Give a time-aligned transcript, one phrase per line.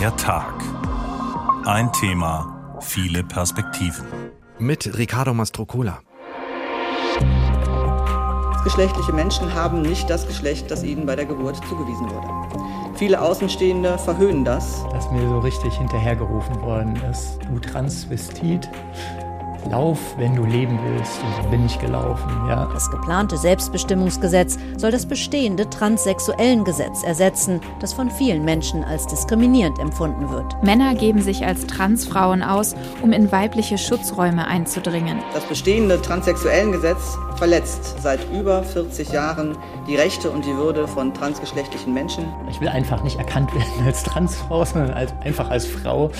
[0.00, 0.54] Der Tag.
[1.66, 4.06] Ein Thema, viele Perspektiven.
[4.58, 6.00] Mit Riccardo Mastrocola.
[8.64, 12.96] Geschlechtliche Menschen haben nicht das Geschlecht, das ihnen bei der Geburt zugewiesen wurde.
[12.96, 14.86] Viele Außenstehende verhöhnen das.
[14.90, 18.70] Dass mir so richtig hinterhergerufen worden ist, du Transvestit,
[19.68, 21.22] Lauf, wenn du leben willst.
[21.22, 22.68] Und so bin ich gelaufen, ja.
[22.72, 30.30] Das geplante Selbstbestimmungsgesetz soll das bestehende Transsexuellengesetz ersetzen, das von vielen Menschen als diskriminierend empfunden
[30.30, 30.62] wird.
[30.62, 35.18] Männer geben sich als Transfrauen aus, um in weibliche Schutzräume einzudringen.
[35.34, 41.92] Das bestehende Transsexuellengesetz verletzt seit über 40 Jahren die Rechte und die Würde von transgeschlechtlichen
[41.92, 42.24] Menschen.
[42.50, 46.10] Ich will einfach nicht erkannt werden als Transfrau, sondern als, einfach als Frau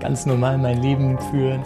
[0.00, 1.62] ganz normal mein Leben führen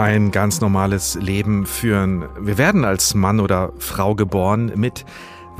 [0.00, 2.24] ein ganz normales Leben führen.
[2.40, 5.04] Wir werden als Mann oder Frau geboren mit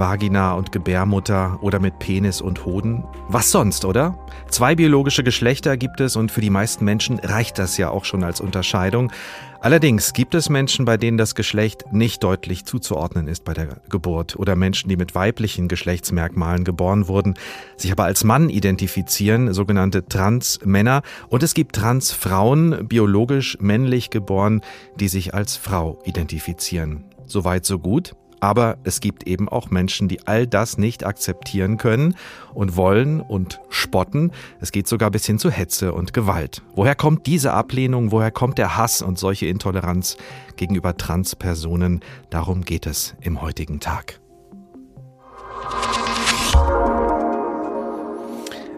[0.01, 3.05] Vagina und Gebärmutter oder mit Penis und Hoden.
[3.29, 4.19] Was sonst, oder?
[4.49, 8.25] Zwei biologische Geschlechter gibt es und für die meisten Menschen reicht das ja auch schon
[8.25, 9.13] als Unterscheidung.
[9.61, 14.37] Allerdings gibt es Menschen, bei denen das Geschlecht nicht deutlich zuzuordnen ist bei der Geburt
[14.37, 17.35] oder Menschen, die mit weiblichen Geschlechtsmerkmalen geboren wurden,
[17.77, 21.03] sich aber als Mann identifizieren, sogenannte Transmänner.
[21.29, 24.63] Und es gibt Transfrauen, biologisch männlich geboren,
[24.99, 27.05] die sich als Frau identifizieren.
[27.27, 28.15] Soweit so gut.
[28.41, 32.17] Aber es gibt eben auch Menschen, die all das nicht akzeptieren können
[32.55, 34.33] und wollen und spotten.
[34.61, 36.63] Es geht sogar bis hin zu Hetze und Gewalt.
[36.75, 38.11] Woher kommt diese Ablehnung?
[38.13, 40.17] Woher kommt der Hass und solche Intoleranz
[40.57, 42.01] gegenüber Transpersonen?
[42.31, 44.21] Darum geht es im heutigen Tag.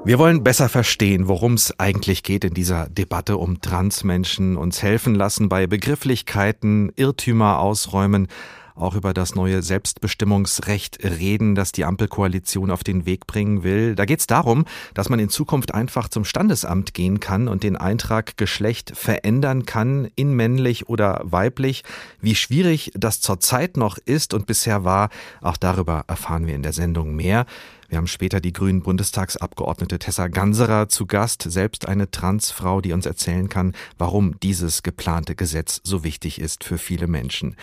[0.04, 5.14] Wir wollen besser verstehen, worum es eigentlich geht in dieser Debatte um Transmenschen, uns helfen
[5.14, 8.26] lassen bei Begrifflichkeiten, Irrtümer ausräumen,
[8.74, 13.94] auch über das neue Selbstbestimmungsrecht reden, das die Ampelkoalition auf den Weg bringen will.
[13.94, 17.76] Da geht es darum, dass man in Zukunft einfach zum Standesamt gehen kann und den
[17.76, 21.84] Eintrag Geschlecht verändern kann in männlich oder weiblich.
[22.20, 25.10] Wie schwierig das zurzeit noch ist und bisher war,
[25.40, 27.46] auch darüber erfahren wir in der Sendung mehr.
[27.92, 33.04] Wir haben später die grünen Bundestagsabgeordnete Tessa Ganserer zu Gast, selbst eine Transfrau, die uns
[33.04, 37.54] erzählen kann, warum dieses geplante Gesetz so wichtig ist für viele Menschen.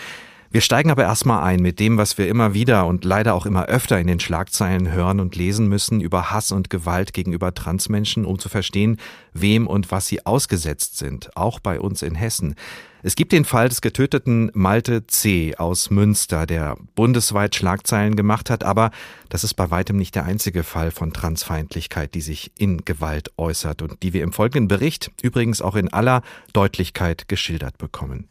[0.51, 3.67] Wir steigen aber erstmal ein mit dem, was wir immer wieder und leider auch immer
[3.67, 8.39] öfter in den Schlagzeilen hören und lesen müssen über Hass und Gewalt gegenüber Transmenschen, um
[8.39, 8.97] zu verstehen,
[9.31, 12.55] wem und was sie ausgesetzt sind, auch bei uns in Hessen.
[13.03, 15.55] Es gibt den Fall des getöteten Malte C.
[15.55, 18.89] aus Münster, der bundesweit Schlagzeilen gemacht hat, aber
[19.29, 23.83] das ist bei weitem nicht der einzige Fall von Transfeindlichkeit, die sich in Gewalt äußert
[23.83, 26.23] und die wir im folgenden Bericht übrigens auch in aller
[26.53, 28.27] Deutlichkeit geschildert bekommen.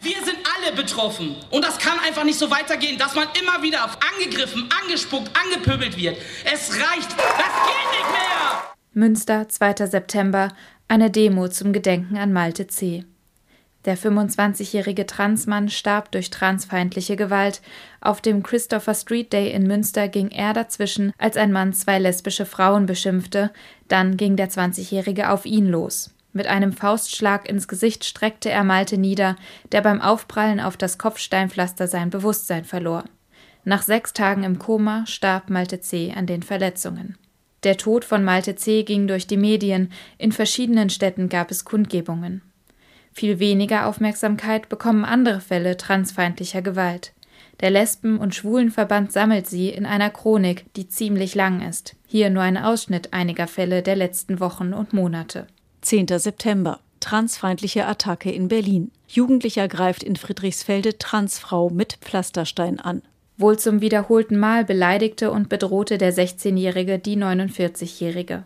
[0.00, 0.33] Wir sind
[0.64, 1.36] alle betroffen.
[1.50, 6.16] Und das kann einfach nicht so weitergehen, dass man immer wieder angegriffen, angespuckt, angepöbelt wird.
[6.44, 7.10] Es reicht.
[7.10, 8.74] Das geht nicht mehr.
[8.92, 9.86] Münster, 2.
[9.86, 10.48] September.
[10.88, 13.04] Eine Demo zum Gedenken an Malte C.
[13.84, 17.60] Der 25-jährige Transmann starb durch transfeindliche Gewalt.
[18.00, 22.46] Auf dem Christopher Street Day in Münster ging er dazwischen, als ein Mann zwei lesbische
[22.46, 23.50] Frauen beschimpfte.
[23.88, 26.13] Dann ging der 20-jährige auf ihn los.
[26.36, 29.36] Mit einem Faustschlag ins Gesicht streckte er Malte nieder,
[29.70, 33.04] der beim Aufprallen auf das Kopfsteinpflaster sein Bewusstsein verlor.
[33.62, 36.12] Nach sechs Tagen im Koma starb Malte C.
[36.14, 37.16] an den Verletzungen.
[37.62, 38.82] Der Tod von Malte C.
[38.82, 42.42] ging durch die Medien, in verschiedenen Städten gab es Kundgebungen.
[43.12, 47.12] Viel weniger Aufmerksamkeit bekommen andere Fälle transfeindlicher Gewalt.
[47.60, 51.94] Der Lesben- und Schwulenverband sammelt sie in einer Chronik, die ziemlich lang ist.
[52.08, 55.46] Hier nur ein Ausschnitt einiger Fälle der letzten Wochen und Monate.
[55.84, 56.06] 10.
[56.18, 56.80] September.
[57.00, 58.90] Transfeindliche Attacke in Berlin.
[59.06, 63.02] Jugendlicher greift in Friedrichsfelde Transfrau mit Pflasterstein an.
[63.36, 68.44] Wohl zum wiederholten Mal beleidigte und bedrohte der 16-Jährige die 49-Jährige.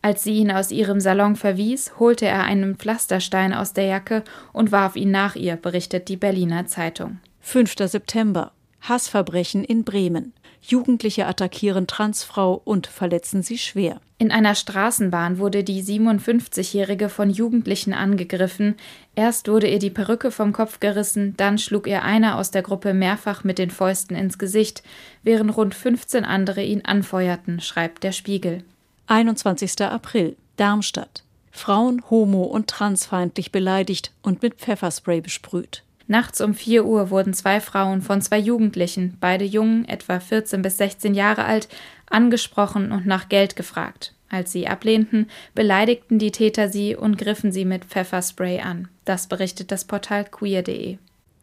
[0.00, 4.70] Als sie ihn aus ihrem Salon verwies, holte er einen Pflasterstein aus der Jacke und
[4.70, 7.18] warf ihn nach ihr, berichtet die Berliner Zeitung.
[7.40, 7.74] 5.
[7.78, 8.52] September.
[8.82, 10.34] Hassverbrechen in Bremen.
[10.70, 14.00] Jugendliche attackieren Transfrau und verletzen sie schwer.
[14.18, 18.76] In einer Straßenbahn wurde die 57-Jährige von Jugendlichen angegriffen.
[19.14, 22.94] Erst wurde ihr die Perücke vom Kopf gerissen, dann schlug ihr einer aus der Gruppe
[22.94, 24.82] mehrfach mit den Fäusten ins Gesicht,
[25.22, 28.64] während rund 15 andere ihn anfeuerten, schreibt der Spiegel.
[29.06, 29.80] 21.
[29.82, 31.22] April, Darmstadt.
[31.52, 35.82] Frauen homo- und transfeindlich beleidigt und mit Pfefferspray besprüht.
[36.08, 40.76] Nachts um 4 Uhr wurden zwei Frauen von zwei Jugendlichen, beide Jungen, etwa 14 bis
[40.76, 41.68] 16 Jahre alt,
[42.08, 44.14] angesprochen und nach Geld gefragt.
[44.28, 48.88] Als sie ablehnten, beleidigten die Täter sie und griffen sie mit Pfefferspray an.
[49.04, 50.98] Das berichtet das Portal queer.de.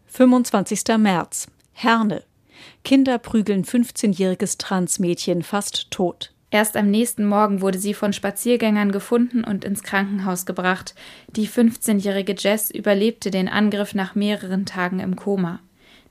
[0.07, 0.98] 25.
[0.98, 1.48] März.
[1.74, 2.24] Herne.
[2.83, 6.32] Kinder prügeln 15-jähriges Transmädchen fast tot.
[6.53, 10.94] Erst am nächsten Morgen wurde sie von Spaziergängern gefunden und ins Krankenhaus gebracht.
[11.29, 15.61] Die 15-jährige Jess überlebte den Angriff nach mehreren Tagen im Koma.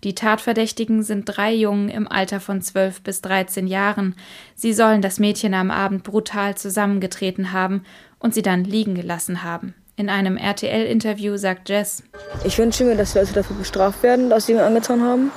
[0.03, 4.17] Die Tatverdächtigen sind drei Jungen im Alter von 12 bis 13 Jahren.
[4.56, 7.85] Sie sollen das Mädchen am Abend brutal zusammengetreten haben
[8.19, 9.75] und sie dann liegen gelassen haben.
[9.94, 12.03] In einem RTL-Interview sagt Jess:
[12.43, 15.31] Ich wünsche mir, dass Leute dafür bestraft werden, dass sie mir angetan haben.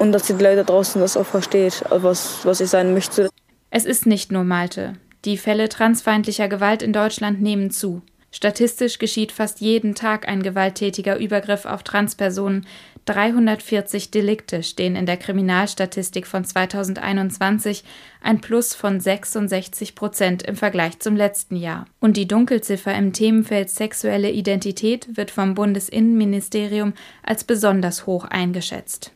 [0.00, 3.30] Und dass die Leute draußen das auch versteht, was, was ich sein möchte.
[3.70, 4.94] Es ist nicht nur Malte.
[5.24, 8.02] Die Fälle transfeindlicher Gewalt in Deutschland nehmen zu.
[8.30, 12.66] Statistisch geschieht fast jeden Tag ein gewalttätiger Übergriff auf Transpersonen.
[13.06, 17.84] 340 Delikte stehen in der Kriminalstatistik von 2021,
[18.22, 21.86] ein Plus von 66 Prozent im Vergleich zum letzten Jahr.
[22.00, 26.92] Und die Dunkelziffer im Themenfeld sexuelle Identität wird vom Bundesinnenministerium
[27.22, 29.12] als besonders hoch eingeschätzt.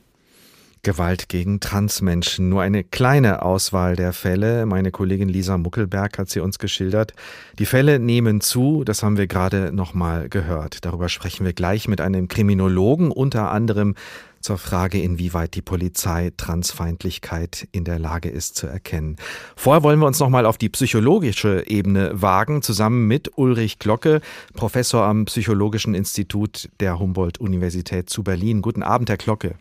[0.85, 2.49] Gewalt gegen Transmenschen.
[2.49, 4.67] Nur eine kleine Auswahl der Fälle.
[4.67, 7.15] Meine Kollegin Lisa Muckelberg hat sie uns geschildert.
[7.61, 10.85] Die Fälle nehmen zu, das haben wir gerade nochmal gehört.
[10.85, 13.95] Darüber sprechen wir gleich mit einem Kriminologen, unter anderem
[14.41, 19.19] zur Frage, inwieweit die Polizei Transfeindlichkeit in der Lage ist zu erkennen.
[19.55, 24.21] Vorher wollen wir uns nochmal auf die psychologische Ebene wagen, zusammen mit Ulrich Glocke,
[24.55, 28.63] Professor am Psychologischen Institut der Humboldt-Universität zu Berlin.
[28.63, 29.55] Guten Abend, Herr Glocke.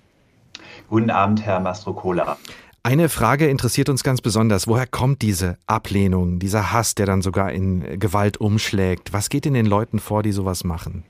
[0.91, 2.35] Guten Abend, Herr Mastrocola.
[2.83, 4.67] Eine Frage interessiert uns ganz besonders.
[4.67, 9.13] Woher kommt diese Ablehnung, dieser Hass, der dann sogar in Gewalt umschlägt?
[9.13, 11.05] Was geht in den Leuten vor, die sowas machen?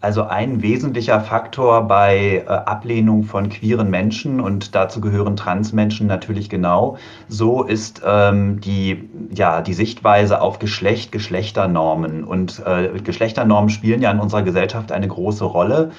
[0.00, 6.48] Also ein wesentlicher Faktor bei äh, Ablehnung von queeren Menschen und dazu gehören Transmenschen natürlich
[6.48, 6.98] genau.
[7.28, 12.22] So ist ähm, die, ja, die Sichtweise auf Geschlecht, Geschlechternormen.
[12.22, 15.90] Und äh, Geschlechternormen spielen ja in unserer Gesellschaft eine große Rolle.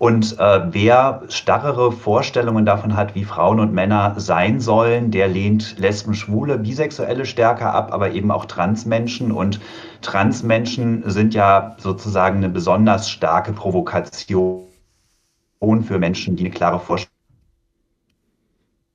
[0.00, 5.78] Und äh, wer starrere Vorstellungen davon hat, wie Frauen und Männer sein sollen, der lehnt
[5.78, 9.30] Lesben, Schwule, Bisexuelle stärker ab, aber eben auch Transmenschen.
[9.30, 9.60] Und
[10.00, 14.64] Transmenschen sind ja sozusagen eine besonders starke Provokation
[15.82, 17.12] für Menschen, die eine klare Vorstellung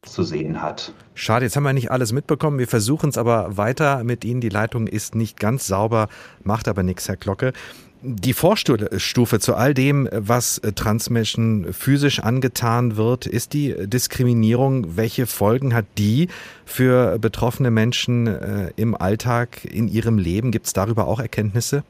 [0.01, 0.91] zu sehen hat.
[1.13, 2.57] Schade, jetzt haben wir nicht alles mitbekommen.
[2.57, 4.41] Wir versuchen es aber weiter mit Ihnen.
[4.41, 6.07] Die Leitung ist nicht ganz sauber,
[6.43, 7.53] macht aber nichts, Herr Glocke
[8.05, 14.95] die Vorstufe zu all dem, was äh, Transmenschen physisch angetan wird, ist die Diskriminierung.
[14.95, 16.27] Welche Folgen hat die
[16.65, 20.51] für betroffene Menschen äh, im Alltag, in ihrem Leben?
[20.51, 21.83] Gibt es darüber auch Erkenntnisse?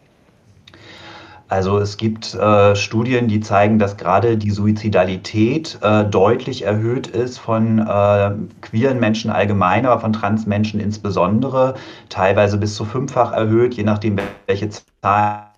[1.48, 7.38] Also es gibt äh, Studien, die zeigen, dass gerade die Suizidalität äh, deutlich erhöht ist
[7.38, 11.76] von äh, queeren Menschen allgemein, aber von Transmenschen insbesondere,
[12.10, 14.70] teilweise bis zu fünffach erhöht, je nachdem, welche
[15.02, 15.55] Zahlen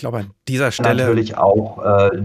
[0.00, 1.04] glaube, an dieser Stelle.
[1.04, 1.84] Natürlich auch.
[1.84, 2.22] Äh,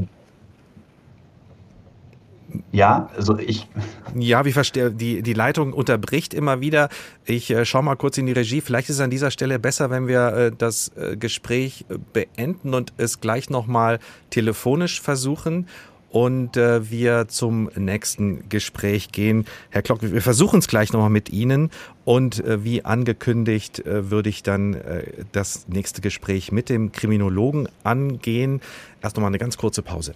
[2.71, 3.67] ja, also ich.
[4.17, 6.87] Ja, wie verstehe, die, die Leitung unterbricht immer wieder.
[7.25, 8.61] Ich äh, schaue mal kurz in die Regie.
[8.61, 12.73] Vielleicht ist es an dieser Stelle besser, wenn wir äh, das äh, Gespräch äh, beenden
[12.73, 13.99] und es gleich nochmal
[14.29, 15.67] telefonisch versuchen
[16.15, 19.45] und äh, wir zum nächsten Gespräch gehen.
[19.69, 21.71] Herr Klock, wir versuchen es gleich nochmal mit Ihnen
[22.05, 25.03] und äh, wie angekündigt äh, würde ich dann äh,
[25.33, 28.61] das nächste Gespräch mit dem Kriminologen angehen.
[29.01, 30.15] Erst nochmal eine ganz kurze Pause.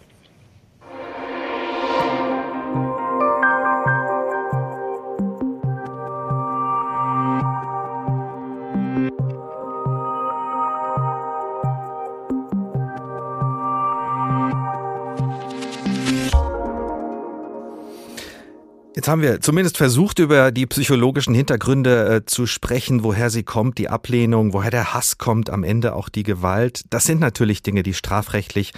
[19.09, 23.89] Haben wir zumindest versucht, über die psychologischen Hintergründe äh, zu sprechen, woher sie kommt, die
[23.89, 26.83] Ablehnung, woher der Hass kommt, am Ende auch die Gewalt.
[26.89, 28.73] Das sind natürlich Dinge, die strafrechtlich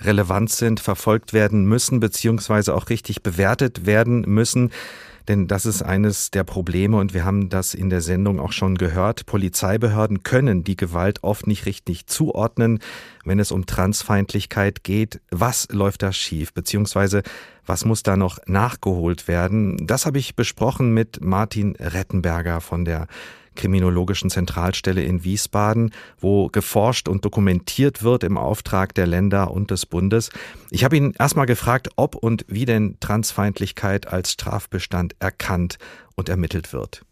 [0.00, 4.70] relevant sind, verfolgt werden müssen, beziehungsweise auch richtig bewertet werden müssen.
[5.28, 8.76] Denn das ist eines der Probleme und wir haben das in der Sendung auch schon
[8.76, 9.26] gehört.
[9.26, 12.80] Polizeibehörden können die Gewalt oft nicht richtig zuordnen,
[13.24, 15.20] wenn es um Transfeindlichkeit geht.
[15.30, 16.52] Was läuft da schief?
[16.52, 17.22] Beziehungsweise
[17.66, 19.86] was muss da noch nachgeholt werden?
[19.86, 23.06] Das habe ich besprochen mit Martin Rettenberger von der
[23.54, 29.86] Kriminologischen Zentralstelle in Wiesbaden, wo geforscht und dokumentiert wird im Auftrag der Länder und des
[29.86, 30.30] Bundes.
[30.70, 35.78] Ich habe ihn erstmal gefragt, ob und wie denn Transfeindlichkeit als Strafbestand erkannt
[36.14, 37.04] und ermittelt wird.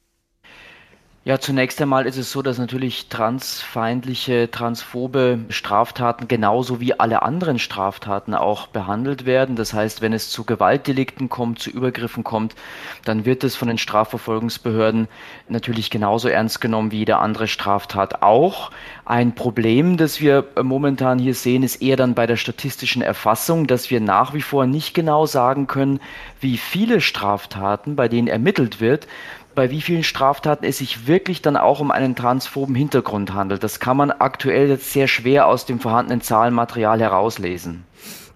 [1.25, 7.61] Ja, zunächst einmal ist es so, dass natürlich transfeindliche, transphobe Straftaten genauso wie alle anderen
[7.61, 9.55] Straftaten auch behandelt werden.
[9.55, 12.57] Das heißt, wenn es zu Gewaltdelikten kommt, zu Übergriffen kommt,
[13.05, 15.07] dann wird es von den Strafverfolgungsbehörden
[15.49, 18.73] natürlich genauso ernst genommen wie jede andere Straftat auch.
[19.05, 23.91] Ein Problem, das wir momentan hier sehen, ist eher dann bei der statistischen Erfassung, dass
[23.91, 26.01] wir nach wie vor nicht genau sagen können,
[26.41, 29.07] wie viele Straftaten, bei denen ermittelt wird,
[29.55, 33.63] bei wie vielen Straftaten es sich wirklich dann auch um einen transphoben Hintergrund handelt.
[33.63, 37.85] Das kann man aktuell jetzt sehr schwer aus dem vorhandenen Zahlenmaterial herauslesen.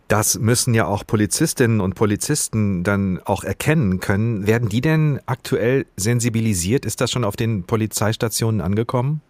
[0.08, 4.46] Das müssen ja auch Polizistinnen und Polizisten dann auch erkennen können.
[4.46, 6.84] Werden die denn aktuell sensibilisiert?
[6.84, 9.20] Ist das schon auf den Polizeistationen angekommen?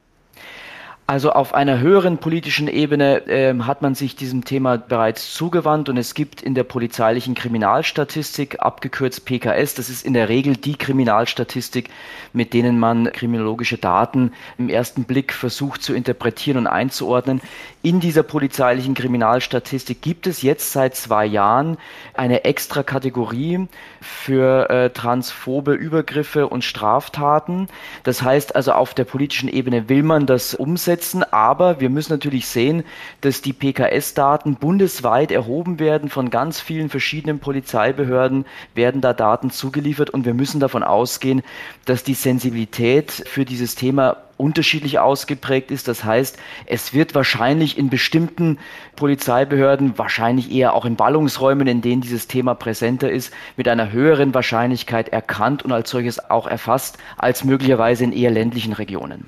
[1.08, 5.96] Also auf einer höheren politischen Ebene äh, hat man sich diesem Thema bereits zugewandt und
[5.98, 11.90] es gibt in der polizeilichen Kriminalstatistik, abgekürzt PKS, das ist in der Regel die Kriminalstatistik,
[12.32, 17.40] mit denen man kriminologische Daten im ersten Blick versucht zu interpretieren und einzuordnen.
[17.86, 21.76] In dieser polizeilichen Kriminalstatistik gibt es jetzt seit zwei Jahren
[22.14, 23.68] eine extra Kategorie
[24.00, 27.68] für äh, transphobe Übergriffe und Straftaten.
[28.02, 32.48] Das heißt also, auf der politischen Ebene will man das umsetzen, aber wir müssen natürlich
[32.48, 32.82] sehen,
[33.20, 40.10] dass die PKS-Daten bundesweit erhoben werden von ganz vielen verschiedenen Polizeibehörden, werden da Daten zugeliefert
[40.10, 41.44] und wir müssen davon ausgehen,
[41.84, 45.88] dass die Sensibilität für dieses Thema unterschiedlich ausgeprägt ist.
[45.88, 48.58] Das heißt, es wird wahrscheinlich in bestimmten
[48.96, 54.34] Polizeibehörden, wahrscheinlich eher auch in Ballungsräumen, in denen dieses Thema präsenter ist, mit einer höheren
[54.34, 59.26] Wahrscheinlichkeit erkannt und als solches auch erfasst, als möglicherweise in eher ländlichen Regionen.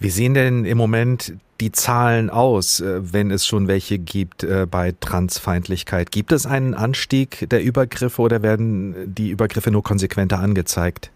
[0.00, 4.66] Wie sehen denn im Moment die Zahlen aus, äh, wenn es schon welche gibt äh,
[4.70, 6.12] bei Transfeindlichkeit?
[6.12, 11.10] Gibt es einen Anstieg der Übergriffe oder werden die Übergriffe nur konsequenter angezeigt?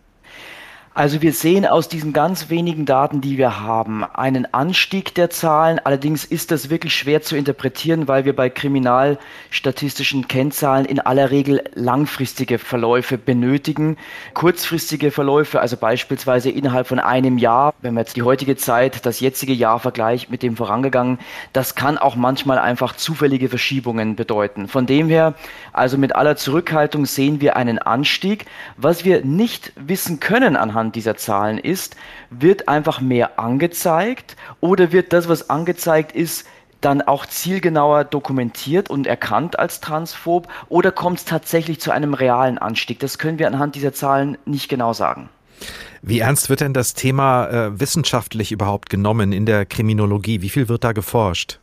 [0.94, 5.78] Also wir sehen aus diesen ganz wenigen Daten, die wir haben, einen Anstieg der Zahlen.
[5.82, 11.64] Allerdings ist das wirklich schwer zu interpretieren, weil wir bei kriminalstatistischen Kennzahlen in aller Regel
[11.72, 13.96] langfristige Verläufe benötigen.
[14.34, 19.20] Kurzfristige Verläufe, also beispielsweise innerhalb von einem Jahr, wenn man jetzt die heutige Zeit, das
[19.20, 21.20] jetzige Jahr vergleicht mit dem vorangegangenen,
[21.54, 24.68] das kann auch manchmal einfach zufällige Verschiebungen bedeuten.
[24.68, 25.32] Von dem her,
[25.72, 28.44] also mit aller Zurückhaltung sehen wir einen Anstieg.
[28.76, 31.94] Was wir nicht wissen können anhand anhand dieser Zahlen ist,
[32.30, 36.44] wird einfach mehr angezeigt oder wird das, was angezeigt ist,
[36.80, 42.58] dann auch zielgenauer dokumentiert und erkannt als transphob oder kommt es tatsächlich zu einem realen
[42.58, 42.98] Anstieg?
[42.98, 45.28] Das können wir anhand dieser Zahlen nicht genau sagen.
[46.02, 50.42] Wie ernst wird denn das Thema äh, wissenschaftlich überhaupt genommen in der Kriminologie?
[50.42, 51.60] Wie viel wird da geforscht?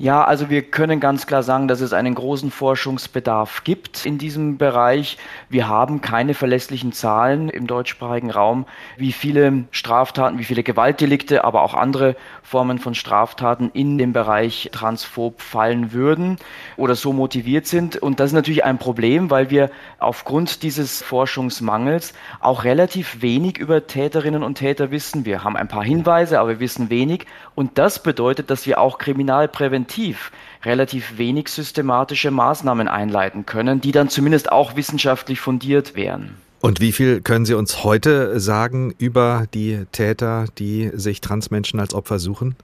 [0.00, 4.56] Ja, also wir können ganz klar sagen, dass es einen großen Forschungsbedarf gibt in diesem
[4.56, 5.18] Bereich.
[5.48, 8.64] Wir haben keine verlässlichen Zahlen im deutschsprachigen Raum,
[8.96, 12.14] wie viele Straftaten, wie viele Gewaltdelikte, aber auch andere
[12.44, 16.36] Formen von Straftaten in dem Bereich transphob fallen würden
[16.76, 17.96] oder so motiviert sind.
[17.96, 23.88] Und das ist natürlich ein Problem, weil wir aufgrund dieses Forschungsmangels auch relativ wenig über
[23.88, 25.24] Täterinnen und Täter wissen.
[25.24, 27.26] Wir haben ein paar Hinweise, aber wir wissen wenig.
[27.56, 30.30] Und das bedeutet, dass wir auch kriminalpräventiv präventiv
[30.64, 36.36] relativ wenig systematische Maßnahmen einleiten können, die dann zumindest auch wissenschaftlich fundiert wären.
[36.60, 41.94] Und wie viel können Sie uns heute sagen über die Täter, die sich Transmenschen als
[41.94, 42.56] Opfer suchen?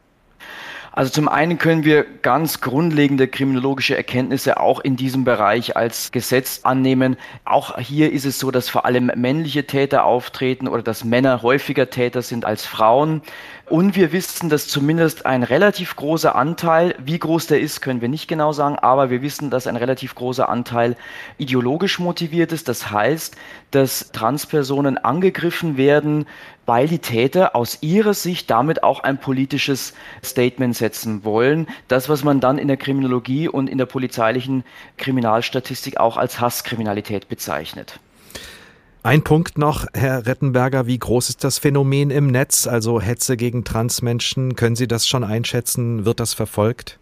[0.97, 6.61] Also zum einen können wir ganz grundlegende kriminologische Erkenntnisse auch in diesem Bereich als Gesetz
[6.63, 7.17] annehmen.
[7.45, 11.91] Auch hier ist es so, dass vor allem männliche Täter auftreten oder dass Männer häufiger
[11.91, 13.23] Täter sind als Frauen.
[13.67, 18.09] Und wir wissen, dass zumindest ein relativ großer Anteil, wie groß der ist, können wir
[18.09, 20.97] nicht genau sagen, aber wir wissen, dass ein relativ großer Anteil
[21.39, 22.69] ideologisch motiviert ist.
[22.69, 23.35] Das heißt,
[23.73, 26.27] dass Transpersonen angegriffen werden,
[26.67, 29.95] weil die Täter aus ihrer Sicht damit auch ein politisches
[30.25, 31.67] Statement setzen wollen.
[31.89, 34.65] Das, was man dann in der Kriminologie und in der polizeilichen
[34.97, 38.01] Kriminalstatistik auch als Hasskriminalität bezeichnet.
[39.03, 43.63] Ein Punkt noch, Herr Rettenberger, wie groß ist das Phänomen im Netz, also Hetze gegen
[43.63, 44.57] Transmenschen?
[44.57, 46.07] Können Sie das schon einschätzen?
[46.07, 46.99] Wird das verfolgt?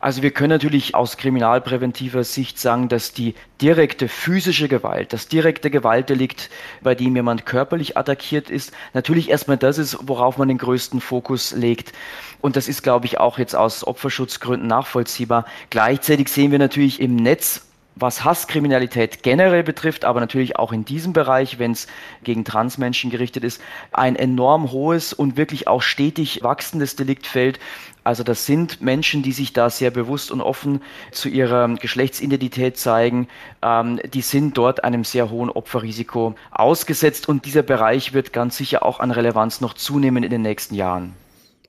[0.00, 5.70] Also wir können natürlich aus kriminalpräventiver Sicht sagen, dass die direkte physische Gewalt, das direkte
[5.70, 6.50] Gewaltdelikt,
[6.82, 11.52] bei dem jemand körperlich attackiert ist, natürlich erstmal das ist, worauf man den größten Fokus
[11.52, 11.92] legt.
[12.40, 15.46] Und das ist, glaube ich, auch jetzt aus Opferschutzgründen nachvollziehbar.
[15.70, 17.62] Gleichzeitig sehen wir natürlich im Netz
[17.96, 21.86] was Hasskriminalität generell betrifft, aber natürlich auch in diesem Bereich, wenn es
[22.22, 23.60] gegen Transmenschen gerichtet ist,
[23.92, 27.60] ein enorm hohes und wirklich auch stetig wachsendes Deliktfeld.
[28.02, 33.28] Also das sind Menschen, die sich da sehr bewusst und offen zu ihrer Geschlechtsidentität zeigen.
[33.62, 38.84] Ähm, die sind dort einem sehr hohen Opferrisiko ausgesetzt und dieser Bereich wird ganz sicher
[38.84, 41.14] auch an Relevanz noch zunehmen in den nächsten Jahren.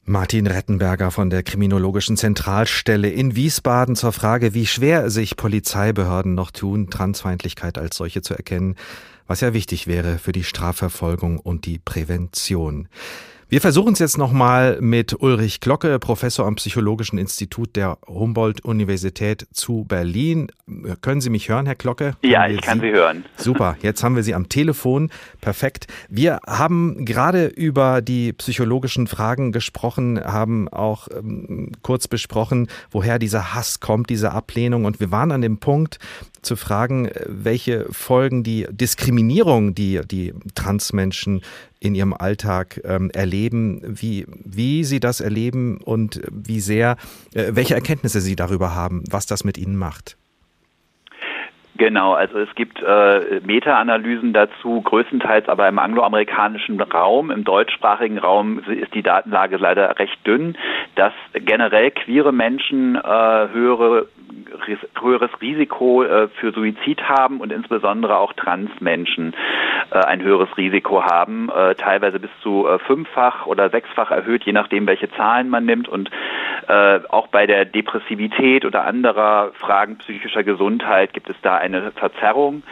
[0.08, 6.52] Martin Rettenberger von der Kriminologischen Zentralstelle in Wiesbaden zur Frage, wie schwer sich Polizeibehörden noch
[6.52, 8.76] tun, Transfeindlichkeit als solche zu erkennen,
[9.26, 12.88] was ja wichtig wäre für die Strafverfolgung und die Prävention.
[13.48, 19.86] Wir versuchen es jetzt nochmal mit Ulrich Glocke, Professor am Psychologischen Institut der Humboldt-Universität zu
[19.88, 20.48] Berlin.
[21.02, 22.16] Können Sie mich hören, Herr Glocke?
[22.24, 23.24] Ja, ich kann Sie hören.
[23.38, 25.12] Super, jetzt haben wir Sie am Telefon.
[25.42, 25.86] Perfekt.
[26.10, 33.54] Wir haben gerade über die psychologischen Fragen gesprochen, haben auch ähm, kurz besprochen, woher dieser
[33.54, 34.86] Hass kommt, diese Ablehnung.
[34.86, 36.00] Und wir waren an dem Punkt,
[36.46, 41.42] zu fragen, welche Folgen die Diskriminierung, die die Transmenschen
[41.80, 46.98] in ihrem Alltag ähm, erleben, wie, wie sie das erleben und wie sehr,
[47.34, 50.18] äh, welche Erkenntnisse sie darüber haben, was das mit ihnen macht.
[51.78, 58.60] Genau, also es gibt äh, Meta-Analysen dazu, größtenteils aber im angloamerikanischen Raum, im deutschsprachigen Raum
[58.60, 60.58] ist die Datenlage leider recht dünn,
[60.96, 64.08] dass generell queere Menschen äh, höhere
[65.02, 69.34] höheres Risiko äh, für Suizid haben und insbesondere auch Transmenschen
[69.92, 74.88] äh, ein höheres Risiko haben, äh, teilweise bis zu fünffach oder sechsfach erhöht, je nachdem,
[74.88, 75.88] welche Zahlen man nimmt.
[75.88, 76.10] Und
[77.10, 82.64] auch bei der Depressivität oder anderer Fragen psychischer Gesundheit gibt es da eine Verzerrung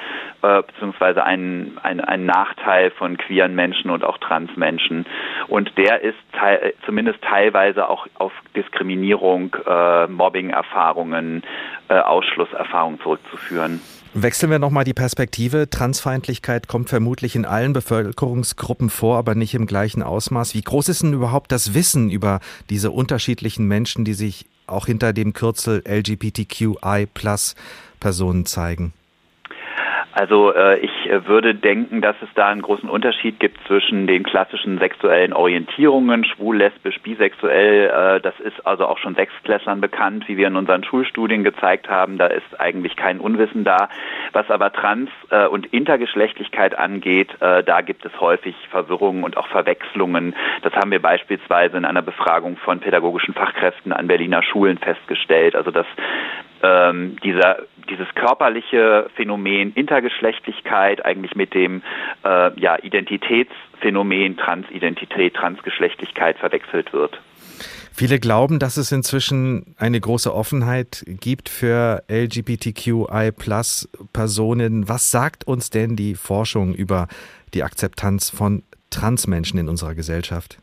[0.43, 5.05] äh, beziehungsweise einen, einen, einen Nachteil von queeren Menschen und auch Transmenschen.
[5.47, 11.43] Und der ist teil, zumindest teilweise auch auf Diskriminierung, äh, Mobbing-Erfahrungen,
[11.87, 13.81] äh, Ausschlusserfahrungen zurückzuführen.
[14.15, 15.71] Wechseln wir nochmal die Perspektive.
[15.71, 20.53] Transfeindlichkeit kommt vermutlich in allen Bevölkerungsgruppen vor, aber nicht im gleichen Ausmaß.
[20.53, 25.13] Wie groß ist denn überhaupt das Wissen über diese unterschiedlichen Menschen, die sich auch hinter
[25.13, 27.55] dem Kürzel LGBTQI Plus
[28.03, 28.93] Personen zeigen?
[30.15, 34.23] Also äh, ich äh, würde denken, dass es da einen großen Unterschied gibt zwischen den
[34.23, 37.89] klassischen sexuellen Orientierungen, schwul, lesbisch, bisexuell.
[37.89, 42.19] Äh, das ist also auch schon Sechsklässlern bekannt, wie wir in unseren Schulstudien gezeigt haben.
[42.19, 43.89] Da ist eigentlich kein Unwissen da.
[44.33, 49.47] Was aber Trans- äh, und Intergeschlechtlichkeit angeht, äh, da gibt es häufig Verwirrungen und auch
[49.47, 50.35] Verwechslungen.
[50.61, 55.55] Das haben wir beispielsweise in einer Befragung von pädagogischen Fachkräften an Berliner Schulen festgestellt.
[55.55, 55.87] Also dass
[56.63, 57.57] ähm, dieser,
[57.89, 61.83] dieses körperliche Phänomen Intergeschlechtlichkeit eigentlich mit dem
[62.23, 67.19] äh, ja, Identitätsphänomen Transidentität, Transgeschlechtlichkeit verwechselt wird.
[67.95, 74.89] Viele glauben, dass es inzwischen eine große Offenheit gibt für LGBTQI-Plus-Personen.
[74.89, 77.07] Was sagt uns denn die Forschung über
[77.53, 80.57] die Akzeptanz von Transmenschen in unserer Gesellschaft?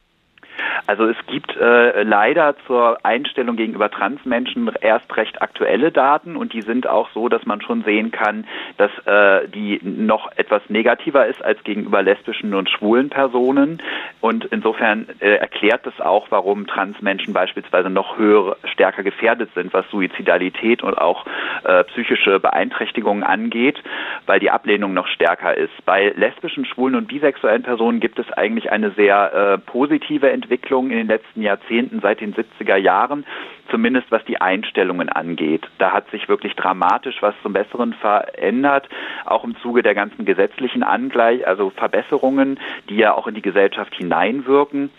[0.90, 6.62] Also es gibt äh, leider zur Einstellung gegenüber Transmenschen erst recht aktuelle Daten und die
[6.62, 8.44] sind auch so, dass man schon sehen kann,
[8.76, 13.80] dass äh, die noch etwas negativer ist als gegenüber lesbischen und schwulen Personen.
[14.20, 19.88] Und insofern äh, erklärt das auch, warum Transmenschen beispielsweise noch höher, stärker gefährdet sind, was
[19.90, 21.24] Suizidalität und auch
[21.62, 23.80] äh, psychische Beeinträchtigungen angeht,
[24.26, 25.84] weil die Ablehnung noch stärker ist.
[25.86, 30.90] Bei lesbischen, schwulen und bisexuellen Personen gibt es eigentlich eine sehr äh, positive Entwicklung Entwicklung
[30.90, 33.24] in den letzten Jahrzehnten seit den 70er Jahren,
[33.70, 35.68] zumindest was die Einstellungen angeht.
[35.78, 38.88] Da hat sich wirklich dramatisch was zum Besseren verändert,
[39.26, 43.94] auch im Zuge der ganzen gesetzlichen Angleich, also Verbesserungen, die ja auch in die Gesellschaft
[43.94, 44.90] hineinwirken.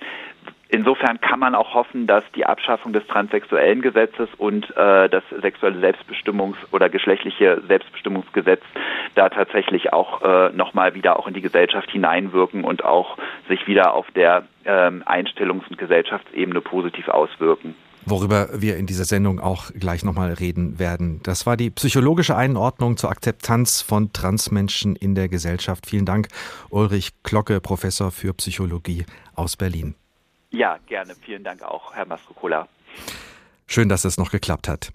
[0.73, 5.85] Insofern kann man auch hoffen, dass die Abschaffung des transsexuellen Gesetzes und äh, das sexuelle
[5.85, 8.61] Selbstbestimmungs- oder geschlechtliche Selbstbestimmungsgesetz
[9.15, 13.17] da tatsächlich auch äh, nochmal wieder auch in die Gesellschaft hineinwirken und auch
[13.49, 19.39] sich wieder auf der ähm, Einstellungs- und Gesellschaftsebene positiv auswirken worüber wir in dieser Sendung
[19.39, 21.19] auch gleich nochmal reden werden.
[21.21, 25.85] Das war die psychologische Einordnung zur Akzeptanz von Transmenschen in der Gesellschaft.
[25.85, 26.27] Vielen Dank,
[26.71, 29.05] Ulrich Glocke, Professor für Psychologie
[29.35, 29.93] aus Berlin.
[30.51, 31.15] Ja, gerne.
[31.15, 32.67] Vielen Dank auch, Herr Mastrocola.
[33.67, 34.91] Schön, dass es noch geklappt hat.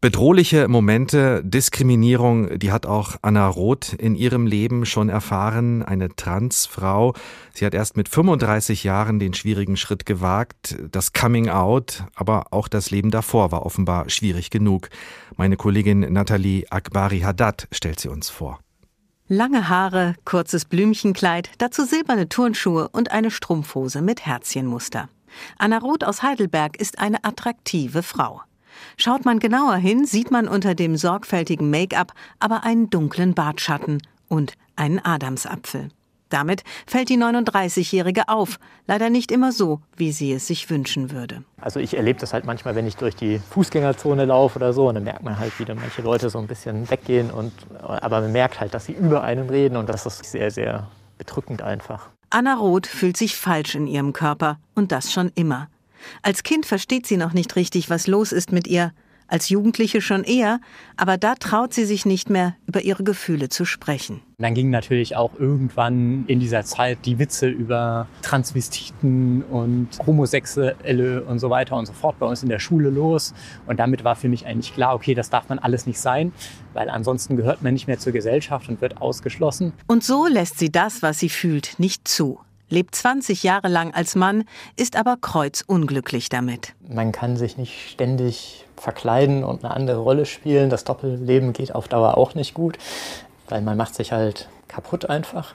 [0.00, 7.14] Bedrohliche Momente, Diskriminierung, die hat auch Anna Roth in ihrem Leben schon erfahren, eine Transfrau.
[7.52, 12.68] Sie hat erst mit 35 Jahren den schwierigen Schritt gewagt, das Coming Out, aber auch
[12.68, 14.88] das Leben davor war offenbar schwierig genug.
[15.36, 18.60] Meine Kollegin Nathalie Akbari Haddad stellt sie uns vor.
[19.30, 25.10] Lange Haare, kurzes Blümchenkleid, dazu silberne Turnschuhe und eine Strumpfhose mit Herzchenmuster.
[25.58, 28.40] Anna Roth aus Heidelberg ist eine attraktive Frau.
[28.96, 34.54] Schaut man genauer hin, sieht man unter dem sorgfältigen Make-up aber einen dunklen Bartschatten und
[34.76, 35.90] einen Adamsapfel.
[36.28, 41.42] Damit fällt die 39-Jährige auf, leider nicht immer so, wie sie es sich wünschen würde.
[41.60, 44.94] Also ich erlebe das halt manchmal, wenn ich durch die Fußgängerzone laufe oder so, und
[44.94, 48.60] dann merkt man halt wieder manche Leute so ein bisschen weggehen, und, aber man merkt
[48.60, 52.08] halt, dass sie über einem reden und das ist sehr, sehr bedrückend einfach.
[52.30, 55.68] Anna Roth fühlt sich falsch in ihrem Körper und das schon immer.
[56.22, 58.92] Als Kind versteht sie noch nicht richtig, was los ist mit ihr
[59.28, 60.60] als Jugendliche schon eher,
[60.96, 64.20] aber da traut sie sich nicht mehr, über ihre Gefühle zu sprechen.
[64.38, 71.38] Dann gingen natürlich auch irgendwann in dieser Zeit die Witze über Transvestiten und Homosexuelle und
[71.38, 73.34] so weiter und so fort bei uns in der Schule los.
[73.66, 76.32] Und damit war für mich eigentlich klar, okay, das darf man alles nicht sein,
[76.72, 79.72] weil ansonsten gehört man nicht mehr zur Gesellschaft und wird ausgeschlossen.
[79.88, 82.38] Und so lässt sie das, was sie fühlt, nicht zu
[82.68, 84.44] lebt 20 Jahre lang als Mann,
[84.76, 86.74] ist aber kreuzunglücklich damit.
[86.88, 90.70] Man kann sich nicht ständig verkleiden und eine andere Rolle spielen.
[90.70, 92.78] Das Doppelleben geht auf Dauer auch nicht gut,
[93.48, 95.54] weil man macht sich halt kaputt einfach.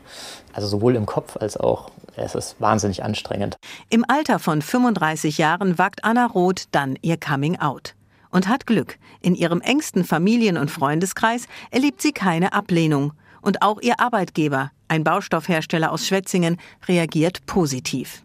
[0.53, 3.55] Also sowohl im Kopf als auch, es ist wahnsinnig anstrengend.
[3.89, 7.95] Im Alter von 35 Jahren wagt Anna Roth dann ihr Coming Out.
[8.29, 8.97] Und hat Glück.
[9.21, 13.13] In ihrem engsten Familien- und Freundeskreis erlebt sie keine Ablehnung.
[13.43, 18.23] Und auch ihr Arbeitgeber, ein Baustoffhersteller aus Schwetzingen, reagiert positiv.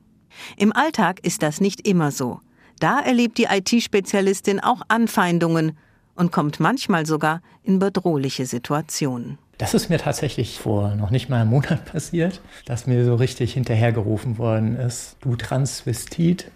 [0.56, 2.40] Im Alltag ist das nicht immer so.
[2.78, 5.76] Da erlebt die IT-Spezialistin auch Anfeindungen
[6.14, 9.38] und kommt manchmal sogar in bedrohliche Situationen.
[9.58, 13.54] Das ist mir tatsächlich vor noch nicht mal einem Monat passiert, dass mir so richtig
[13.54, 16.52] hinterhergerufen worden ist, du Transvestit,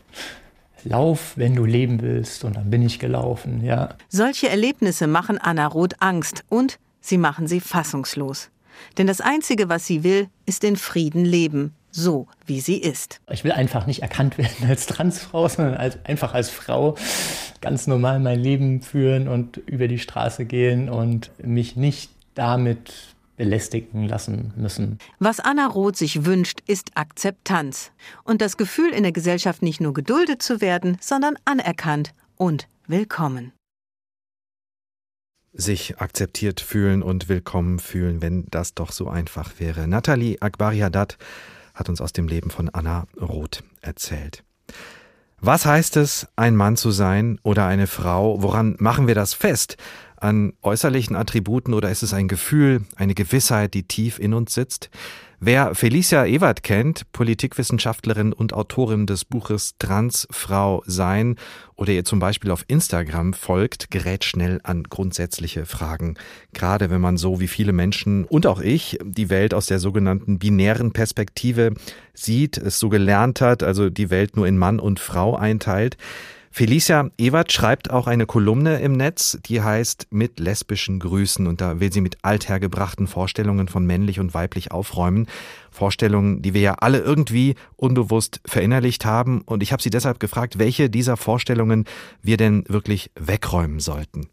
[0.85, 2.45] lauf, wenn du leben willst.
[2.45, 3.97] Und dann bin ich gelaufen, ja.
[4.09, 8.52] Solche Erlebnisse machen Anna Roth Angst und sie machen sie fassungslos.
[8.99, 13.21] Denn das Einzige, was sie will, ist in Frieden leben, so wie sie ist.
[13.31, 16.97] Ich will einfach nicht erkannt werden als Transfrau, sondern als, einfach als Frau
[17.61, 22.93] ganz normal mein Leben führen und über die Straße gehen und mich nicht damit
[23.37, 24.99] belästigen lassen müssen.
[25.19, 27.93] Was Anna Roth sich wünscht, ist Akzeptanz
[28.25, 33.53] und das Gefühl, in der Gesellschaft nicht nur geduldet zu werden, sondern anerkannt und willkommen
[35.53, 39.87] sich akzeptiert fühlen und willkommen fühlen, wenn das doch so einfach wäre.
[39.87, 41.19] Nathalie Akbariadat
[41.75, 44.45] hat uns aus dem Leben von Anna Roth erzählt.
[45.41, 48.43] Was heißt es, ein Mann zu sein oder eine Frau?
[48.43, 49.77] Woran machen wir das fest?
[50.17, 54.89] An äußerlichen Attributen oder ist es ein Gefühl, eine Gewissheit, die tief in uns sitzt?
[55.41, 61.35] Wer Felicia Ewert kennt, Politikwissenschaftlerin und Autorin des Buches Transfrau sein
[61.83, 66.15] oder ihr zum Beispiel auf Instagram folgt, gerät schnell an grundsätzliche Fragen.
[66.53, 70.39] Gerade wenn man so wie viele Menschen und auch ich die Welt aus der sogenannten
[70.39, 71.75] binären Perspektive
[72.15, 75.97] sieht, es so gelernt hat, also die Welt nur in Mann und Frau einteilt.
[76.55, 81.81] Felicia Ewert schreibt auch eine Kolumne im Netz, die heißt Mit lesbischen Grüßen und da
[81.81, 85.29] will sie mit althergebrachten Vorstellungen von männlich und weiblich aufräumen.
[85.71, 90.59] Vorstellungen, die wir ja alle irgendwie unbewusst verinnerlicht haben und ich habe sie deshalb gefragt,
[90.59, 91.87] welche dieser Vorstellungen
[92.21, 94.29] wir denn wirklich wegräumen sollten.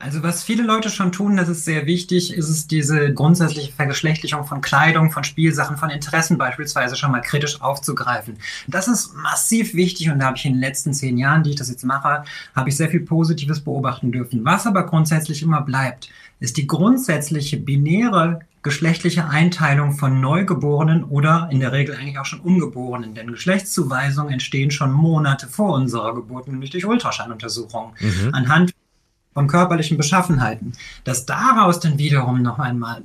[0.00, 4.46] Also was viele Leute schon tun, das ist sehr wichtig, ist es diese grundsätzliche Vergeschlechtlichung
[4.46, 8.38] von Kleidung, von Spielsachen, von Interessen beispielsweise schon mal kritisch aufzugreifen.
[8.66, 11.56] Das ist massiv wichtig und da habe ich in den letzten zehn Jahren, die ich
[11.56, 12.24] das jetzt mache,
[12.56, 14.42] habe ich sehr viel Positives beobachten dürfen.
[14.42, 16.08] Was aber grundsätzlich immer bleibt,
[16.40, 22.40] ist die grundsätzliche binäre geschlechtliche Einteilung von Neugeborenen oder in der Regel eigentlich auch schon
[22.40, 23.14] Ungeborenen.
[23.14, 27.92] Denn Geschlechtszuweisungen entstehen schon Monate vor unserer Geburt, nämlich durch Ultraschalluntersuchungen.
[28.00, 28.30] Mhm.
[28.32, 28.72] Anhand
[29.32, 30.72] von körperlichen Beschaffenheiten,
[31.04, 33.02] dass daraus dann wiederum noch einmal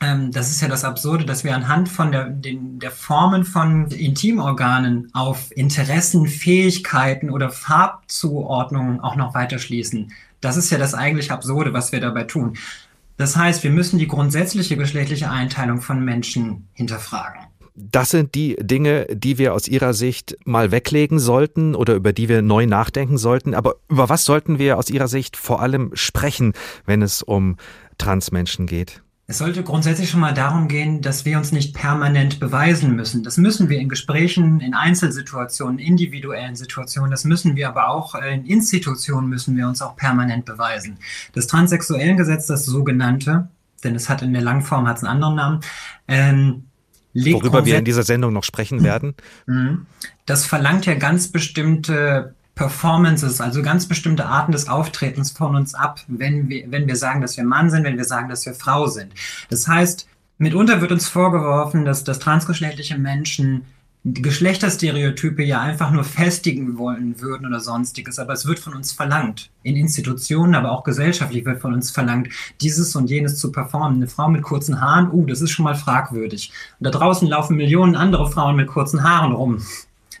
[0.00, 3.90] ähm, das ist ja das Absurde, dass wir anhand von der, den, der Formen von
[3.90, 10.12] Intimorganen auf Interessen, Fähigkeiten oder Farbzuordnungen auch noch weiter schließen.
[10.40, 12.56] Das ist ja das eigentlich Absurde, was wir dabei tun.
[13.16, 17.40] Das heißt, wir müssen die grundsätzliche geschlechtliche Einteilung von Menschen hinterfragen.
[17.80, 22.28] Das sind die Dinge, die wir aus Ihrer Sicht mal weglegen sollten oder über die
[22.28, 23.54] wir neu nachdenken sollten.
[23.54, 26.54] Aber über was sollten wir aus Ihrer Sicht vor allem sprechen,
[26.86, 27.56] wenn es um
[27.96, 29.00] Transmenschen geht?
[29.28, 33.22] Es sollte grundsätzlich schon mal darum gehen, dass wir uns nicht permanent beweisen müssen.
[33.22, 38.46] Das müssen wir in Gesprächen, in Einzelsituationen, individuellen Situationen, das müssen wir aber auch in
[38.46, 40.98] Institutionen müssen wir uns auch permanent beweisen.
[41.34, 43.50] Das transsexuellen Gesetz, das sogenannte,
[43.84, 45.60] denn es hat in der Langform hat einen anderen Namen,
[46.08, 46.67] ähm,
[47.14, 49.14] worüber wir in dieser Sendung noch sprechen werden.
[49.46, 49.86] Mhm.
[50.26, 56.00] Das verlangt ja ganz bestimmte Performances, also ganz bestimmte Arten des Auftretens von uns ab,
[56.08, 58.88] wenn wir, wenn wir sagen, dass wir Mann sind, wenn wir sagen, dass wir Frau
[58.88, 59.12] sind.
[59.48, 63.64] Das heißt, mitunter wird uns vorgeworfen, dass, dass transgeschlechtliche Menschen
[64.04, 69.50] Geschlechterstereotype ja einfach nur festigen wollen würden oder sonstiges, aber es wird von uns verlangt.
[69.62, 72.28] In Institutionen, aber auch gesellschaftlich wird von uns verlangt,
[72.60, 73.96] dieses und jenes zu performen.
[73.96, 76.52] Eine Frau mit kurzen Haaren, uh, das ist schon mal fragwürdig.
[76.78, 79.62] Und da draußen laufen Millionen andere Frauen mit kurzen Haaren rum.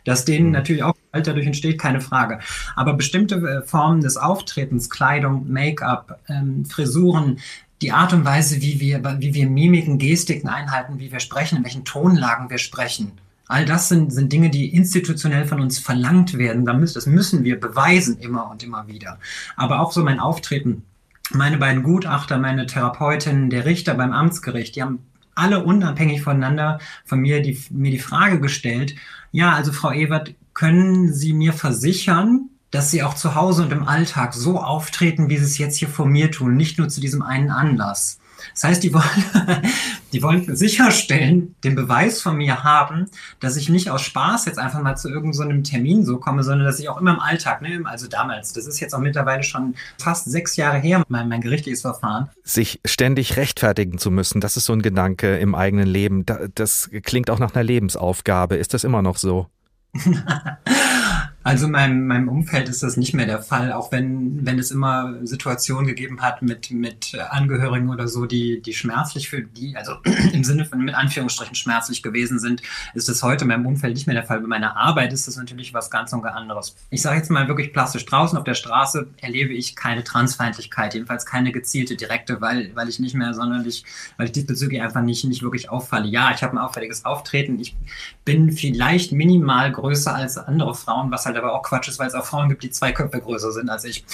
[0.04, 0.52] Dass denen mhm.
[0.52, 2.40] natürlich auch Alter dadurch entsteht, keine Frage.
[2.76, 7.38] Aber bestimmte äh, Formen des Auftretens, Kleidung, Make-up, ähm, Frisuren,
[7.80, 11.64] die Art und Weise, wie wir, wie wir Mimiken, Gestiken einhalten, wie wir sprechen, in
[11.64, 13.12] welchen Tonlagen wir sprechen,
[13.48, 16.66] All das sind, sind Dinge, die institutionell von uns verlangt werden.
[16.66, 19.18] Das müssen wir beweisen immer und immer wieder.
[19.56, 20.84] Aber auch so mein Auftreten,
[21.30, 25.00] meine beiden Gutachter, meine Therapeutin, der Richter beim Amtsgericht, die haben
[25.34, 28.94] alle unabhängig voneinander von mir die, mir die Frage gestellt,
[29.32, 33.86] ja, also Frau Ewert, können Sie mir versichern, dass Sie auch zu Hause und im
[33.86, 37.22] Alltag so auftreten, wie Sie es jetzt hier vor mir tun, nicht nur zu diesem
[37.22, 38.18] einen Anlass?
[38.54, 39.04] Das heißt, die wollen,
[40.12, 43.06] die wollen sicherstellen, den Beweis von mir haben,
[43.40, 46.66] dass ich nicht aus Spaß jetzt einfach mal zu irgendeinem so Termin so komme, sondern
[46.66, 49.74] dass ich auch immer im Alltag, ne, also damals, das ist jetzt auch mittlerweile schon
[49.98, 52.28] fast sechs Jahre her, mein, mein gerichtliches Verfahren.
[52.42, 56.24] Sich ständig rechtfertigen zu müssen, das ist so ein Gedanke im eigenen Leben.
[56.54, 58.56] Das klingt auch nach einer Lebensaufgabe.
[58.56, 59.46] Ist das immer noch so?
[61.48, 64.70] Also in meinem, meinem Umfeld ist das nicht mehr der Fall, auch wenn, wenn es
[64.70, 69.94] immer Situationen gegeben hat mit, mit Angehörigen oder so, die, die schmerzlich für die, also
[70.34, 72.60] im Sinne von mit Anführungsstrichen schmerzlich gewesen sind,
[72.92, 74.40] ist das heute in meinem Umfeld nicht mehr der Fall.
[74.40, 76.76] Bei meiner Arbeit ist das natürlich was ganz und gar anderes.
[76.90, 81.24] Ich sage jetzt mal wirklich plastisch, draußen auf der Straße erlebe ich keine Transfeindlichkeit, jedenfalls
[81.24, 83.84] keine gezielte, direkte, weil, weil ich nicht mehr sonderlich,
[84.18, 86.08] weil ich diesbezüglich einfach nicht, nicht wirklich auffalle.
[86.08, 87.74] Ja, ich habe ein auffälliges Auftreten, ich
[88.26, 92.14] bin vielleicht minimal größer als andere Frauen, was halt aber auch Quatsch ist, weil es
[92.14, 94.04] auch Frauen gibt, die zwei Köpfe größer sind als ich.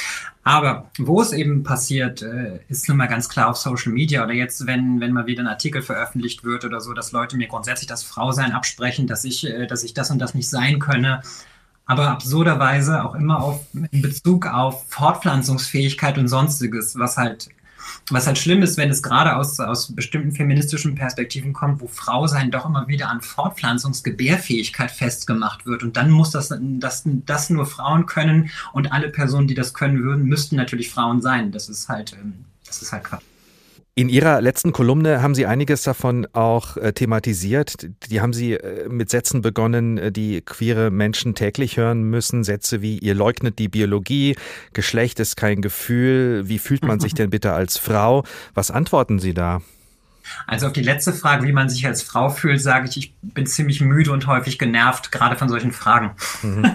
[0.42, 4.34] Aber wo es eben passiert, äh, ist nun mal ganz klar auf Social Media oder
[4.34, 7.88] jetzt, wenn, wenn mal wieder ein Artikel veröffentlicht wird oder so, dass Leute mir grundsätzlich
[7.88, 11.22] das Frausein absprechen, dass ich, äh, dass ich das und das nicht sein könne
[11.86, 13.60] aber absurderweise auch immer auf,
[13.90, 17.48] in Bezug auf Fortpflanzungsfähigkeit und sonstiges, was halt
[18.10, 22.26] was halt schlimm ist, wenn es gerade aus, aus bestimmten feministischen Perspektiven kommt, wo Frau
[22.26, 25.82] sein doch immer wieder an Fortpflanzungsgebärfähigkeit festgemacht wird.
[25.82, 30.02] Und dann muss das, das, das nur Frauen können und alle Personen, die das können
[30.02, 31.50] würden, müssten natürlich Frauen sein.
[31.50, 33.22] Das ist halt, ähm, das ist halt Quatsch.
[33.96, 37.86] In Ihrer letzten Kolumne haben Sie einiges davon auch äh, thematisiert.
[38.10, 42.42] Die haben Sie äh, mit Sätzen begonnen, äh, die queere Menschen täglich hören müssen.
[42.42, 44.34] Sätze wie, ihr leugnet die Biologie,
[44.72, 48.24] Geschlecht ist kein Gefühl, wie fühlt man sich denn bitte als Frau?
[48.52, 49.62] Was antworten Sie da?
[50.48, 53.46] Also auf die letzte Frage, wie man sich als Frau fühlt, sage ich, ich bin
[53.46, 56.16] ziemlich müde und häufig genervt, gerade von solchen Fragen.
[56.42, 56.74] Mhm.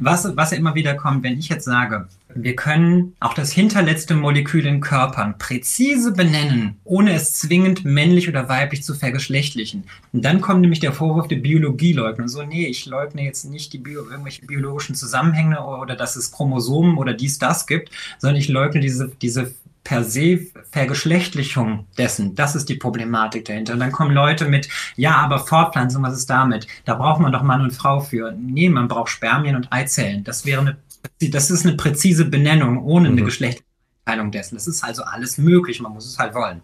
[0.00, 4.66] Was, was immer wieder kommt, wenn ich jetzt sage, wir können auch das hinterletzte Molekül
[4.66, 9.84] in Körpern präzise benennen, ohne es zwingend männlich oder weiblich zu vergeschlechtlichen.
[10.12, 12.28] Und dann kommt nämlich der Vorwurf der Biologieleugnung.
[12.28, 16.30] So, nee, ich leugne jetzt nicht die Bio irgendwelche biologischen Zusammenhänge oder, oder dass es
[16.30, 19.52] Chromosomen oder dies, das gibt, sondern ich leugne diese, diese
[19.88, 22.34] per se Vergeschlechtlichung dessen.
[22.34, 23.72] Das ist die Problematik dahinter.
[23.72, 26.66] Und dann kommen Leute mit, ja, aber Fortpflanzung, was ist damit?
[26.84, 28.32] Da braucht man doch Mann und Frau für.
[28.38, 30.24] Nee, man braucht Spermien und Eizellen.
[30.24, 30.76] Das wäre eine,
[31.30, 33.24] das ist eine präzise Benennung ohne eine mhm.
[33.24, 34.56] Geschlechtsteilung dessen.
[34.56, 35.80] Das ist also alles möglich.
[35.80, 36.60] Man muss es halt wollen.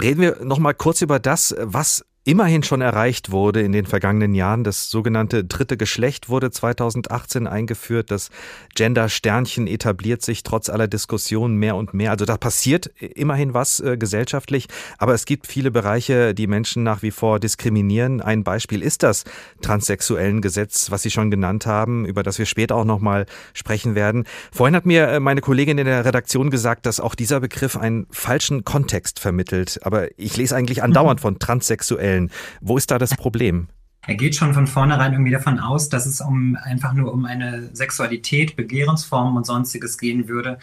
[0.00, 4.34] Reden wir noch mal kurz über das, was immerhin schon erreicht wurde in den vergangenen
[4.34, 4.64] Jahren.
[4.64, 8.10] Das sogenannte dritte Geschlecht wurde 2018 eingeführt.
[8.10, 8.30] Das
[8.74, 12.10] Gender-Sternchen etabliert sich trotz aller Diskussionen mehr und mehr.
[12.10, 14.66] Also da passiert immerhin was äh, gesellschaftlich,
[14.98, 18.20] aber es gibt viele Bereiche, die Menschen nach wie vor diskriminieren.
[18.20, 19.22] Ein Beispiel ist das
[19.62, 23.94] transsexuellen Gesetz, was Sie schon genannt haben, über das wir später auch noch mal sprechen
[23.94, 24.24] werden.
[24.50, 28.08] Vorhin hat mir äh, meine Kollegin in der Redaktion gesagt, dass auch dieser Begriff einen
[28.10, 29.78] falschen Kontext vermittelt.
[29.82, 32.30] Aber ich lese eigentlich andauernd von transsexuellen stellen.
[32.60, 33.68] Wo ist da das Problem?
[34.06, 37.70] Er geht schon von vornherein irgendwie davon aus, dass es um einfach nur um eine
[37.74, 40.58] Sexualität, Begehrensformen und sonstiges gehen würde.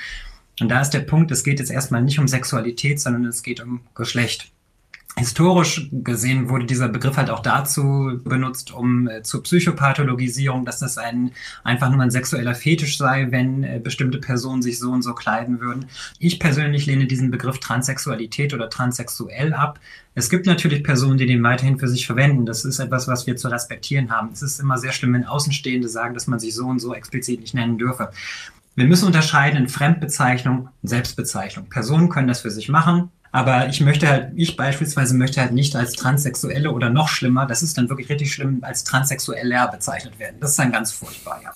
[0.62, 3.60] Und da ist der Punkt, es geht jetzt erstmal nicht um Sexualität, sondern es geht
[3.60, 4.53] um Geschlecht.
[5.16, 10.98] Historisch gesehen wurde dieser Begriff halt auch dazu benutzt, um äh, zur Psychopathologisierung, dass das
[10.98, 15.14] ein, einfach nur ein sexueller Fetisch sei, wenn äh, bestimmte Personen sich so und so
[15.14, 15.86] kleiden würden.
[16.18, 19.80] Ich persönlich lehne diesen Begriff Transsexualität oder transsexuell ab.
[20.16, 22.48] Es gibt natürlich Personen, die den weiterhin für sich verwenden.
[22.48, 24.30] Das ist etwas, was wir zu respektieren haben.
[24.34, 27.40] Es ist immer sehr schlimm, wenn Außenstehende sagen, dass man sich so und so explizit
[27.40, 28.10] nicht nennen dürfe.
[28.76, 31.70] Wir müssen unterscheiden in Fremdbezeichnung und Selbstbezeichnung.
[31.70, 33.12] Personen können das für sich machen.
[33.34, 37.64] Aber ich möchte halt, ich beispielsweise möchte halt nicht als Transsexuelle oder noch schlimmer, das
[37.64, 40.36] ist dann wirklich richtig schlimm, als Transsexueller bezeichnet werden.
[40.40, 41.52] Das ist dann ganz furchtbar, ja.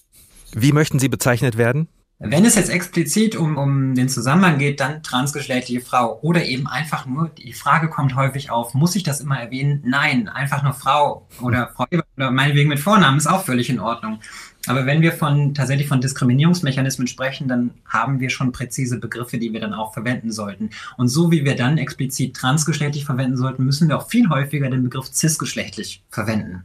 [0.54, 1.88] Wie möchten Sie bezeichnet werden?
[2.20, 7.06] Wenn es jetzt explizit um, um den Zusammenhang geht, dann transgeschlechtliche Frau oder eben einfach
[7.06, 9.84] nur, die Frage kommt häufig auf, muss ich das immer erwähnen?
[9.86, 14.20] Nein, einfach nur Frau oder Frau oder meinetwegen mit Vornamen ist auch völlig in Ordnung.
[14.66, 19.54] Aber wenn wir von tatsächlich von Diskriminierungsmechanismen sprechen, dann haben wir schon präzise Begriffe, die
[19.54, 20.72] wir dann auch verwenden sollten.
[20.98, 24.84] Und so wie wir dann explizit transgeschlechtlich verwenden sollten, müssen wir auch viel häufiger den
[24.84, 26.64] Begriff cisgeschlechtlich verwenden.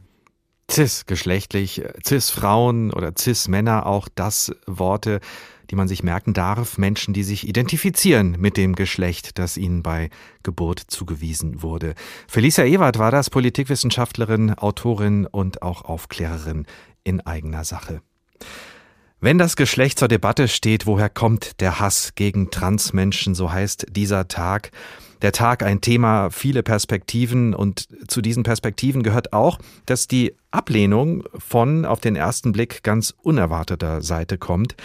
[0.73, 5.19] Cis-geschlechtlich, Cis-Frauen oder Cis-Männer, auch das Worte,
[5.69, 10.09] die man sich merken darf, Menschen, die sich identifizieren mit dem Geschlecht, das ihnen bei
[10.41, 11.93] Geburt zugewiesen wurde.
[12.27, 16.65] Felicia Ewert war das, Politikwissenschaftlerin, Autorin und auch Aufklärerin
[17.03, 18.01] in eigener Sache.
[19.19, 24.27] Wenn das Geschlecht zur Debatte steht, woher kommt der Hass gegen Transmenschen, so heißt dieser
[24.27, 24.71] Tag
[25.23, 31.23] der Tag ein Thema, viele Perspektiven und zu diesen Perspektiven gehört auch, dass die Ablehnung
[31.37, 34.75] von auf den ersten Blick ganz unerwarteter Seite kommt.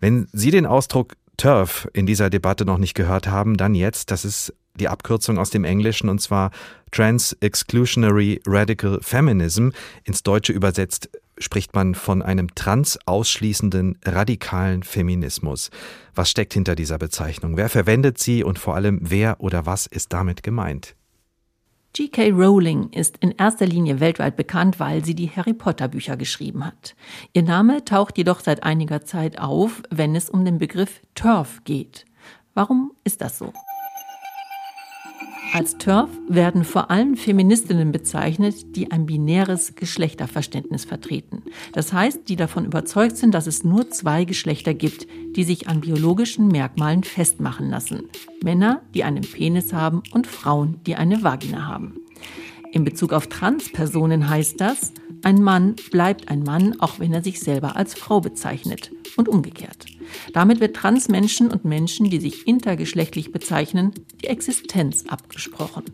[0.00, 4.24] Wenn Sie den Ausdruck TERF in dieser Debatte noch nicht gehört haben, dann jetzt, das
[4.24, 6.50] ist die Abkürzung aus dem Englischen und zwar
[6.90, 9.68] Trans Exclusionary Radical Feminism,
[10.04, 15.70] ins Deutsche übersetzt spricht man von einem trans-ausschließenden radikalen Feminismus.
[16.14, 17.56] Was steckt hinter dieser Bezeichnung?
[17.56, 20.96] Wer verwendet sie und vor allem wer oder was ist damit gemeint?
[21.92, 22.30] G.K.
[22.32, 26.94] Rowling ist in erster Linie weltweit bekannt, weil sie die Harry Potter Bücher geschrieben hat.
[27.32, 32.04] Ihr Name taucht jedoch seit einiger Zeit auf, wenn es um den Begriff TERF geht.
[32.52, 33.54] Warum ist das so?
[35.52, 41.42] Als TERF werden vor allem Feministinnen bezeichnet, die ein binäres Geschlechterverständnis vertreten.
[41.72, 45.06] Das heißt, die davon überzeugt sind, dass es nur zwei Geschlechter gibt,
[45.36, 48.08] die sich an biologischen Merkmalen festmachen lassen.
[48.42, 51.94] Männer, die einen Penis haben und Frauen, die eine Vagina haben.
[52.72, 57.40] In Bezug auf Transpersonen heißt das, ein Mann bleibt ein Mann, auch wenn er sich
[57.40, 59.86] selber als Frau bezeichnet und umgekehrt.
[60.32, 63.92] Damit wird Transmenschen und Menschen, die sich intergeschlechtlich bezeichnen,
[64.22, 65.84] die Existenz abgesprochen.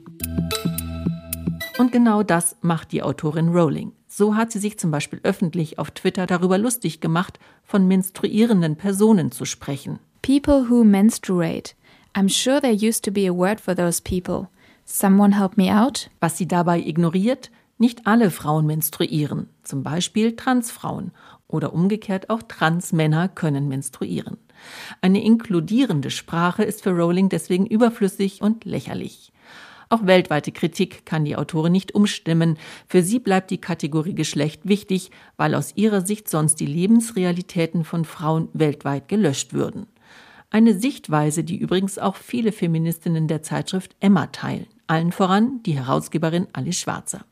[1.78, 3.92] Und genau das macht die Autorin Rowling.
[4.06, 9.32] So hat sie sich zum Beispiel öffentlich auf Twitter darüber lustig gemacht, von menstruierenden Personen
[9.32, 9.98] zu sprechen.
[10.20, 11.74] People who menstruate.
[12.14, 14.48] I'm sure there used to be a word for those people.
[14.84, 16.10] Someone help me out?
[16.20, 21.12] Was sie dabei ignoriert, nicht alle Frauen menstruieren, zum Beispiel Transfrauen
[21.52, 24.38] oder umgekehrt auch Transmänner können menstruieren.
[25.00, 29.32] Eine inkludierende Sprache ist für Rowling deswegen überflüssig und lächerlich.
[29.88, 32.56] Auch weltweite Kritik kann die Autorin nicht umstimmen.
[32.86, 38.06] Für sie bleibt die Kategorie Geschlecht wichtig, weil aus ihrer Sicht sonst die Lebensrealitäten von
[38.06, 39.86] Frauen weltweit gelöscht würden.
[40.48, 44.66] Eine Sichtweise, die übrigens auch viele Feministinnen der Zeitschrift Emma teilen.
[44.86, 47.26] Allen voran die Herausgeberin Alice Schwarzer.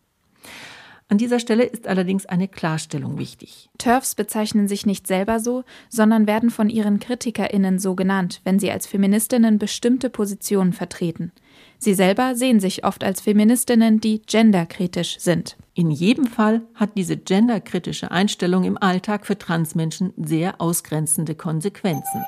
[1.11, 3.69] An dieser Stelle ist allerdings eine Klarstellung wichtig.
[3.79, 8.71] TERFs bezeichnen sich nicht selber so, sondern werden von ihren KritikerInnen so genannt, wenn sie
[8.71, 11.33] als Feministinnen bestimmte Positionen vertreten.
[11.79, 15.57] Sie selber sehen sich oft als Feministinnen, die genderkritisch sind.
[15.75, 22.25] In jedem Fall hat diese genderkritische Einstellung im Alltag für Transmenschen sehr ausgrenzende Konsequenzen.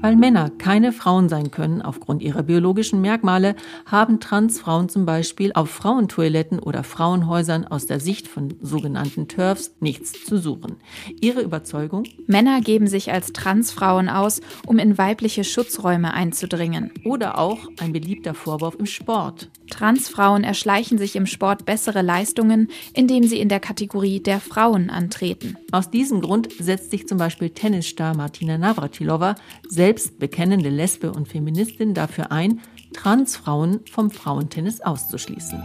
[0.00, 3.54] Weil Männer keine Frauen sein können aufgrund ihrer biologischen Merkmale,
[3.84, 10.24] haben Transfrauen zum Beispiel auf Frauentoiletten oder Frauenhäusern aus der Sicht von sogenannten TERFs nichts
[10.24, 10.76] zu suchen.
[11.20, 12.04] Ihre Überzeugung?
[12.26, 16.92] Männer geben sich als Transfrauen aus, um in weibliche Schutzräume einzudringen.
[17.04, 19.50] Oder auch ein beliebter Vorwurf im Sport.
[19.70, 25.56] Transfrauen erschleichen sich im Sport bessere Leistungen, indem sie in der Kategorie der Frauen antreten.
[25.72, 29.36] Aus diesem Grund setzt sich zum Beispiel Tennisstar Martina Navratilova
[29.68, 32.60] selbst bekennende Lesbe und Feministin dafür ein,
[32.92, 35.62] Transfrauen vom Frauentennis auszuschließen.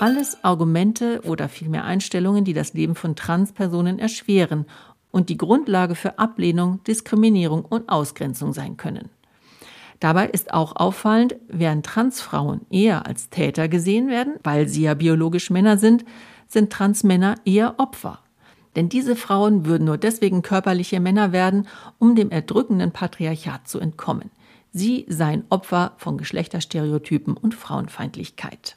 [0.00, 4.66] Alles Argumente oder vielmehr Einstellungen, die das Leben von Transpersonen erschweren
[5.10, 9.10] und die Grundlage für Ablehnung, Diskriminierung und Ausgrenzung sein können.
[10.00, 15.50] Dabei ist auch auffallend, während Transfrauen eher als Täter gesehen werden, weil sie ja biologisch
[15.50, 16.04] Männer sind,
[16.48, 18.20] sind Transmänner eher Opfer.
[18.76, 21.66] Denn diese Frauen würden nur deswegen körperliche Männer werden,
[21.98, 24.30] um dem erdrückenden Patriarchat zu entkommen.
[24.72, 28.76] Sie seien Opfer von Geschlechterstereotypen und Frauenfeindlichkeit.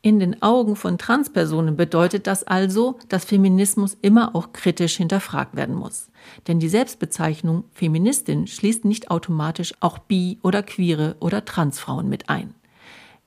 [0.00, 5.74] In den Augen von Transpersonen bedeutet das also, dass Feminismus immer auch kritisch hinterfragt werden
[5.74, 6.08] muss.
[6.46, 12.54] Denn die Selbstbezeichnung Feministin schließt nicht automatisch auch bi- oder queere oder Transfrauen mit ein.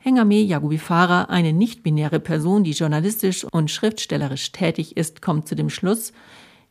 [0.03, 6.11] Hengame Yagubifara, eine nicht-binäre Person, die journalistisch und schriftstellerisch tätig ist, kommt zu dem Schluss,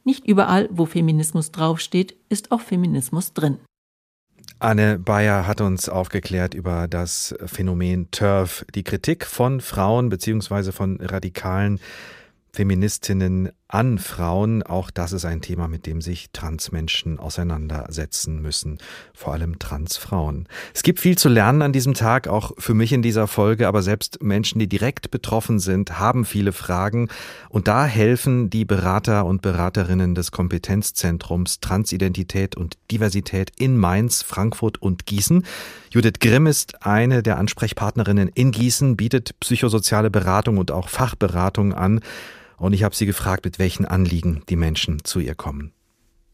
[0.02, 3.58] nicht überall, wo Feminismus draufsteht, ist auch Feminismus drin.
[4.58, 10.72] Anne Bayer hat uns aufgeklärt über das Phänomen TERF, die Kritik von Frauen bzw.
[10.72, 11.78] von radikalen
[12.52, 14.62] Feministinnen an Frauen.
[14.62, 18.78] Auch das ist ein Thema, mit dem sich Transmenschen auseinandersetzen müssen,
[19.14, 20.48] vor allem Transfrauen.
[20.74, 23.82] Es gibt viel zu lernen an diesem Tag, auch für mich in dieser Folge, aber
[23.82, 27.08] selbst Menschen, die direkt betroffen sind, haben viele Fragen
[27.48, 34.82] und da helfen die Berater und Beraterinnen des Kompetenzzentrums Transidentität und Diversität in Mainz, Frankfurt
[34.82, 35.44] und Gießen.
[35.90, 42.00] Judith Grimm ist eine der Ansprechpartnerinnen in Gießen, bietet psychosoziale Beratung und auch Fachberatung an.
[42.60, 45.72] Und ich habe sie gefragt, mit welchen Anliegen die Menschen zu ihr kommen.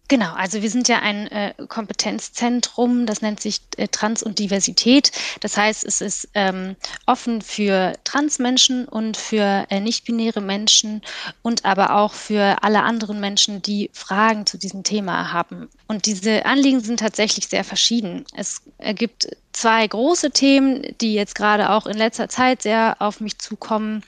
[0.08, 5.10] Genau, also wir sind ja ein äh, Kompetenzzentrum, das nennt sich äh, Trans und Diversität.
[5.40, 11.02] Das heißt, es ist ähm, offen für Transmenschen und für äh, nicht-binäre Menschen
[11.42, 15.68] und aber auch für alle anderen Menschen, die Fragen zu diesem Thema haben.
[15.88, 18.24] Und diese Anliegen sind tatsächlich sehr verschieden.
[18.36, 18.62] Es
[18.94, 24.02] gibt zwei große Themen, die jetzt gerade auch in letzter Zeit sehr auf mich zukommen.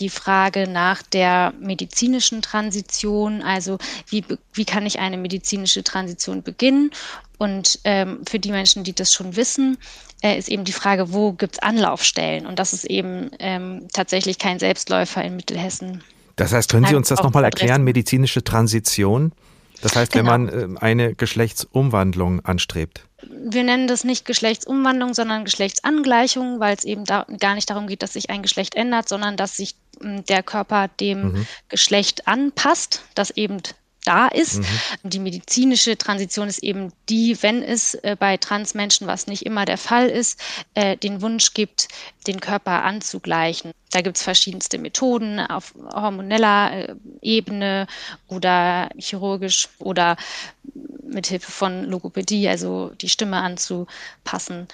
[0.00, 3.78] Die Frage nach der medizinischen Transition, also
[4.08, 6.90] wie, wie kann ich eine medizinische Transition beginnen?
[7.38, 9.78] Und ähm, für die Menschen, die das schon wissen,
[10.22, 12.46] äh, ist eben die Frage, wo gibt es Anlaufstellen?
[12.46, 16.04] Und das ist eben ähm, tatsächlich kein Selbstläufer in Mittelhessen.
[16.36, 19.32] Das heißt, können Sie uns das nochmal erklären, medizinische Transition?
[19.80, 20.32] Das heißt, genau.
[20.32, 26.84] wenn man äh, eine Geschlechtsumwandlung anstrebt wir nennen das nicht Geschlechtsumwandlung, sondern Geschlechtsangleichung, weil es
[26.84, 30.24] eben da gar nicht darum geht, dass sich ein Geschlecht ändert, sondern dass sich hm,
[30.24, 31.46] der Körper dem mhm.
[31.68, 33.62] Geschlecht anpasst, das eben
[34.04, 34.58] da ist.
[34.58, 34.66] Mhm.
[35.04, 39.78] Die medizinische Transition ist eben die, wenn es äh, bei Transmenschen, was nicht immer der
[39.78, 40.40] Fall ist,
[40.74, 41.88] äh, den Wunsch gibt,
[42.26, 43.72] den Körper anzugleichen.
[43.90, 47.86] Da gibt es verschiedenste Methoden auf hormoneller äh, Ebene
[48.28, 50.16] oder chirurgisch oder
[51.02, 54.66] mithilfe von Logopädie, also die Stimme anzupassen.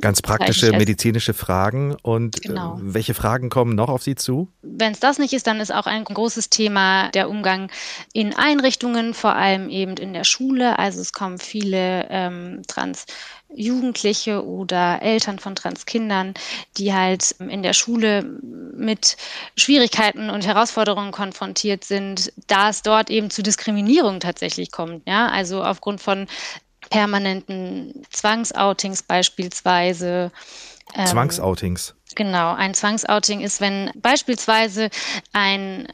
[0.00, 1.96] Ganz praktische medizinische Fragen.
[2.02, 2.78] Und äh, genau.
[2.80, 4.48] welche Fragen kommen noch auf Sie zu?
[4.62, 7.70] Wenn es das nicht ist, dann ist auch ein großes Thema der Umgang
[8.12, 10.78] in Einrichtungen, vor allem eben in der Schule.
[10.78, 13.06] Also es kommen viele ähm, Trans-
[13.54, 16.34] Jugendliche oder Eltern von Transkindern,
[16.76, 19.16] die halt in der Schule mit
[19.56, 25.06] Schwierigkeiten und Herausforderungen konfrontiert sind, da es dort eben zu Diskriminierung tatsächlich kommt.
[25.06, 26.26] Ja, also aufgrund von
[26.90, 30.32] permanenten Zwangsoutings beispielsweise.
[30.94, 31.94] Ähm, Zwangsoutings.
[32.16, 34.90] Genau, ein Zwangsouting ist, wenn beispielsweise
[35.32, 35.86] ein,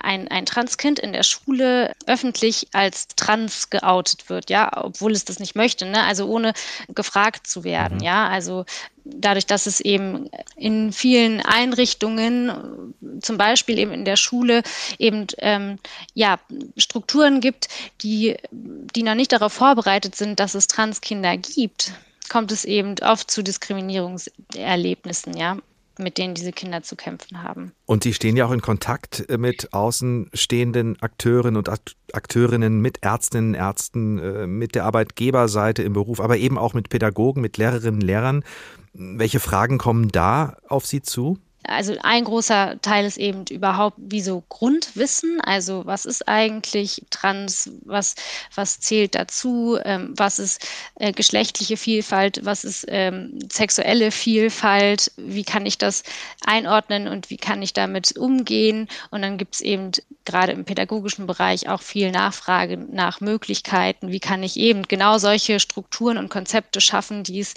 [0.00, 5.40] ein, ein Transkind in der Schule öffentlich als trans geoutet wird, ja, obwohl es das
[5.40, 6.04] nicht möchte, ne?
[6.04, 6.52] also ohne
[6.94, 8.04] gefragt zu werden, mhm.
[8.04, 8.64] ja, also
[9.04, 14.62] dadurch, dass es eben in vielen Einrichtungen, zum Beispiel eben in der Schule,
[14.98, 15.78] eben ähm,
[16.14, 16.38] ja,
[16.76, 17.68] Strukturen gibt,
[18.00, 21.92] die, die noch nicht darauf vorbereitet sind, dass es Transkinder gibt
[22.28, 25.58] kommt es eben oft zu Diskriminierungserlebnissen, ja
[25.98, 27.72] mit denen diese Kinder zu kämpfen haben.
[27.86, 31.70] Und die stehen ja auch in Kontakt mit außenstehenden Akteuren und
[32.12, 37.40] Akteurinnen, mit Ärztinnen, Ärzten, äh, mit der Arbeitgeberseite im Beruf, aber eben auch mit Pädagogen,
[37.40, 38.44] mit Lehrerinnen, Lehrern.
[38.92, 41.38] Welche Fragen kommen da auf Sie zu?
[41.66, 47.70] Also ein großer Teil ist eben überhaupt wie so Grundwissen, also was ist eigentlich trans,
[47.84, 48.14] was,
[48.54, 55.44] was zählt dazu, ähm, was ist äh, geschlechtliche Vielfalt, was ist ähm, sexuelle Vielfalt, wie
[55.44, 56.02] kann ich das
[56.44, 58.88] einordnen und wie kann ich damit umgehen.
[59.10, 59.92] Und dann gibt es eben
[60.24, 65.60] gerade im pädagogischen Bereich auch viel Nachfrage nach Möglichkeiten, wie kann ich eben genau solche
[65.60, 67.54] Strukturen und Konzepte schaffen, die es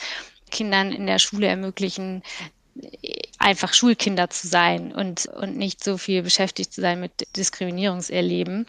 [0.49, 2.24] Kindern in der Schule ermöglichen,
[3.47, 8.67] einfach Schulkinder zu sein und, und nicht so viel beschäftigt zu sein mit Diskriminierungserleben,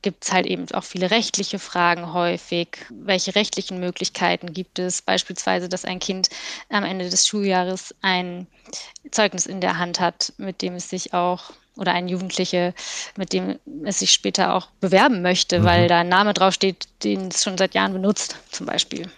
[0.00, 2.68] gibt es halt eben auch viele rechtliche Fragen häufig.
[2.88, 5.02] Welche rechtlichen Möglichkeiten gibt es?
[5.02, 6.30] Beispielsweise, dass ein Kind
[6.70, 8.46] am Ende des Schuljahres ein
[9.10, 12.72] Zeugnis in der Hand hat, mit dem es sich auch oder ein Jugendliche,
[13.18, 15.64] mit dem es sich später auch bewerben möchte, mhm.
[15.64, 19.10] weil da ein Name draufsteht, den es schon seit Jahren benutzt, zum Beispiel.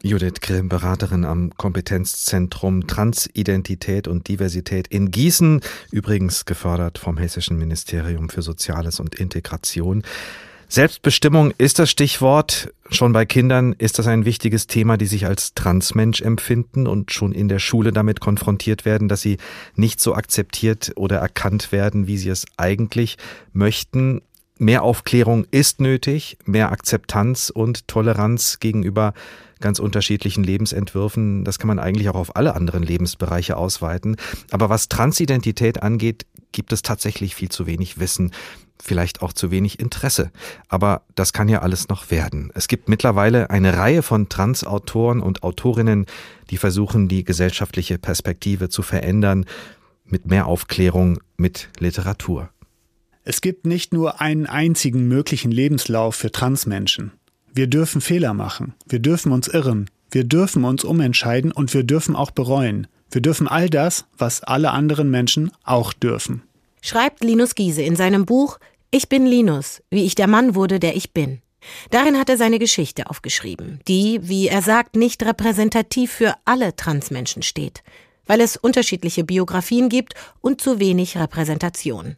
[0.00, 8.28] Judith Grimm, Beraterin am Kompetenzzentrum Transidentität und Diversität in Gießen, übrigens gefördert vom Hessischen Ministerium
[8.28, 10.04] für Soziales und Integration.
[10.68, 12.72] Selbstbestimmung ist das Stichwort.
[12.90, 17.32] Schon bei Kindern ist das ein wichtiges Thema, die sich als Transmensch empfinden und schon
[17.32, 19.38] in der Schule damit konfrontiert werden, dass sie
[19.74, 23.16] nicht so akzeptiert oder erkannt werden, wie sie es eigentlich
[23.52, 24.22] möchten.
[24.58, 29.14] Mehr Aufklärung ist nötig, mehr Akzeptanz und Toleranz gegenüber
[29.60, 31.44] ganz unterschiedlichen Lebensentwürfen.
[31.44, 34.16] Das kann man eigentlich auch auf alle anderen Lebensbereiche ausweiten.
[34.50, 38.32] Aber was Transidentität angeht, gibt es tatsächlich viel zu wenig Wissen
[38.82, 40.30] vielleicht auch zu wenig Interesse.
[40.68, 42.50] Aber das kann ja alles noch werden.
[42.54, 46.06] Es gibt mittlerweile eine Reihe von Transautoren und Autorinnen,
[46.50, 49.46] die versuchen, die gesellschaftliche Perspektive zu verändern
[50.04, 52.50] mit mehr Aufklärung, mit Literatur.
[53.24, 57.12] Es gibt nicht nur einen einzigen möglichen Lebenslauf für Transmenschen.
[57.54, 62.16] Wir dürfen Fehler machen, wir dürfen uns irren, wir dürfen uns umentscheiden und wir dürfen
[62.16, 62.86] auch bereuen.
[63.10, 66.42] Wir dürfen all das, was alle anderen Menschen auch dürfen.
[66.82, 68.58] Schreibt Linus Giese in seinem Buch
[68.90, 71.40] Ich bin Linus, wie ich der Mann wurde, der ich bin.
[71.90, 77.42] Darin hat er seine Geschichte aufgeschrieben, die, wie er sagt, nicht repräsentativ für alle Transmenschen
[77.42, 77.82] steht,
[78.26, 82.16] weil es unterschiedliche Biografien gibt und zu wenig Repräsentation.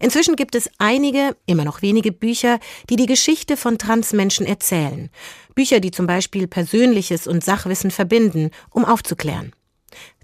[0.00, 2.58] Inzwischen gibt es einige, immer noch wenige Bücher,
[2.88, 5.10] die die Geschichte von Transmenschen erzählen.
[5.54, 9.52] Bücher, die zum Beispiel Persönliches und Sachwissen verbinden, um aufzuklären.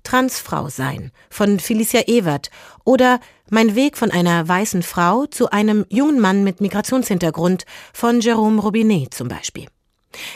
[0.05, 2.51] Transfrau sein von Felicia Ewert
[2.85, 3.21] oder
[3.51, 9.13] Mein Weg von einer weißen Frau zu einem jungen Mann mit Migrationshintergrund von Jerome Robinet
[9.15, 9.67] zum Beispiel.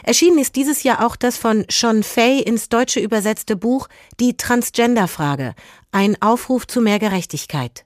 [0.02, 3.88] Erschienen ist dieses Jahr auch das von Sean Fay ins Deutsche übersetzte Buch
[4.20, 5.54] Die Transgender-Frage,
[5.92, 7.84] ein Aufruf zu mehr Gerechtigkeit.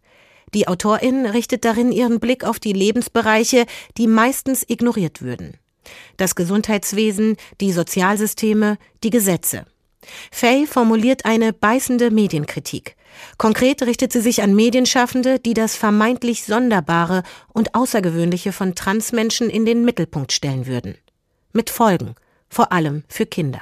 [0.55, 5.59] Die Autorin richtet darin ihren Blick auf die Lebensbereiche, die meistens ignoriert würden.
[6.17, 9.67] Das Gesundheitswesen, die Sozialsysteme, die Gesetze.
[10.31, 12.97] Fay formuliert eine beißende Medienkritik.
[13.39, 17.23] Konkret richtet sie sich an Medienschaffende, die das vermeintlich Sonderbare
[17.53, 20.97] und Außergewöhnliche von Transmenschen in den Mittelpunkt stellen würden.
[21.53, 22.15] Mit Folgen,
[22.49, 23.61] vor allem für Kinder.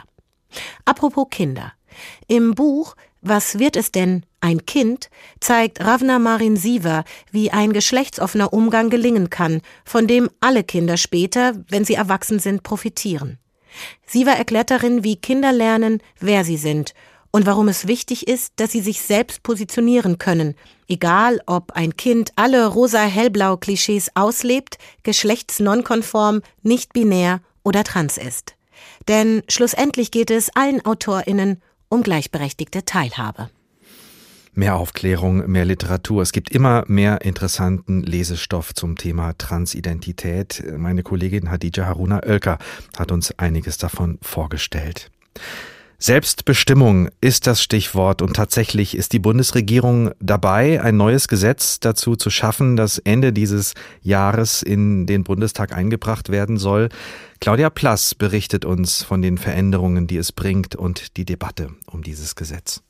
[0.84, 1.72] Apropos Kinder.
[2.28, 4.24] Im Buch Was wird es denn?
[4.40, 5.10] Ein Kind
[5.40, 11.54] zeigt Ravna Marin Siva, wie ein geschlechtsoffener Umgang gelingen kann, von dem alle Kinder später,
[11.68, 13.38] wenn sie erwachsen sind, profitieren.
[14.06, 16.94] Siva erklärt darin, wie Kinder lernen, wer sie sind
[17.30, 20.54] und warum es wichtig ist, dass sie sich selbst positionieren können,
[20.88, 28.56] egal ob ein Kind alle rosa-hellblau Klischees auslebt, geschlechtsnonkonform, nicht binär oder trans ist.
[29.06, 33.50] Denn schlussendlich geht es allen Autorinnen um gleichberechtigte Teilhabe.
[34.54, 36.22] Mehr Aufklärung, mehr Literatur.
[36.22, 40.64] Es gibt immer mehr interessanten Lesestoff zum Thema Transidentität.
[40.76, 42.58] Meine Kollegin Hadija Haruna Oelker
[42.98, 45.10] hat uns einiges davon vorgestellt.
[46.02, 52.30] Selbstbestimmung ist das Stichwort und tatsächlich ist die Bundesregierung dabei, ein neues Gesetz dazu zu
[52.30, 56.88] schaffen, das Ende dieses Jahres in den Bundestag eingebracht werden soll.
[57.38, 62.34] Claudia Plass berichtet uns von den Veränderungen, die es bringt und die Debatte um dieses
[62.34, 62.80] Gesetz.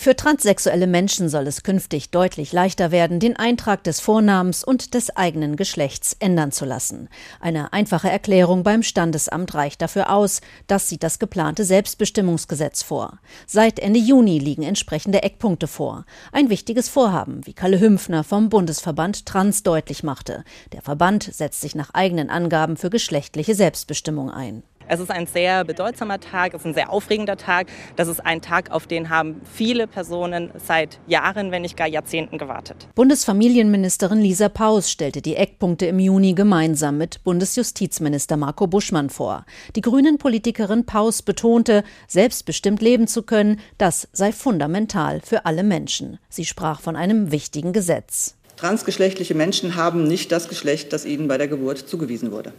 [0.00, 5.10] Für transsexuelle Menschen soll es künftig deutlich leichter werden, den Eintrag des Vornamens und des
[5.16, 7.08] eigenen Geschlechts ändern zu lassen.
[7.40, 10.40] Eine einfache Erklärung beim Standesamt reicht dafür aus.
[10.68, 13.18] Das sieht das geplante Selbstbestimmungsgesetz vor.
[13.48, 16.04] Seit Ende Juni liegen entsprechende Eckpunkte vor.
[16.30, 20.44] Ein wichtiges Vorhaben, wie Kalle Hümpfner vom Bundesverband Trans deutlich machte.
[20.70, 24.62] Der Verband setzt sich nach eigenen Angaben für geschlechtliche Selbstbestimmung ein.
[24.90, 27.66] Es ist ein sehr bedeutsamer Tag, es ist ein sehr aufregender Tag.
[27.96, 32.38] Das ist ein Tag, auf den haben viele Personen seit Jahren, wenn nicht gar Jahrzehnten
[32.38, 32.88] gewartet.
[32.94, 39.44] Bundesfamilienministerin Lisa Paus stellte die Eckpunkte im Juni gemeinsam mit Bundesjustizminister Marco Buschmann vor.
[39.76, 46.18] Die Grünen-Politikerin Paus betonte, selbstbestimmt leben zu können, das sei fundamental für alle Menschen.
[46.30, 48.36] Sie sprach von einem wichtigen Gesetz.
[48.56, 52.52] Transgeschlechtliche Menschen haben nicht das Geschlecht, das ihnen bei der Geburt zugewiesen wurde.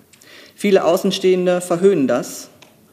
[0.60, 2.50] Viele Außenstehende verhöhnen das,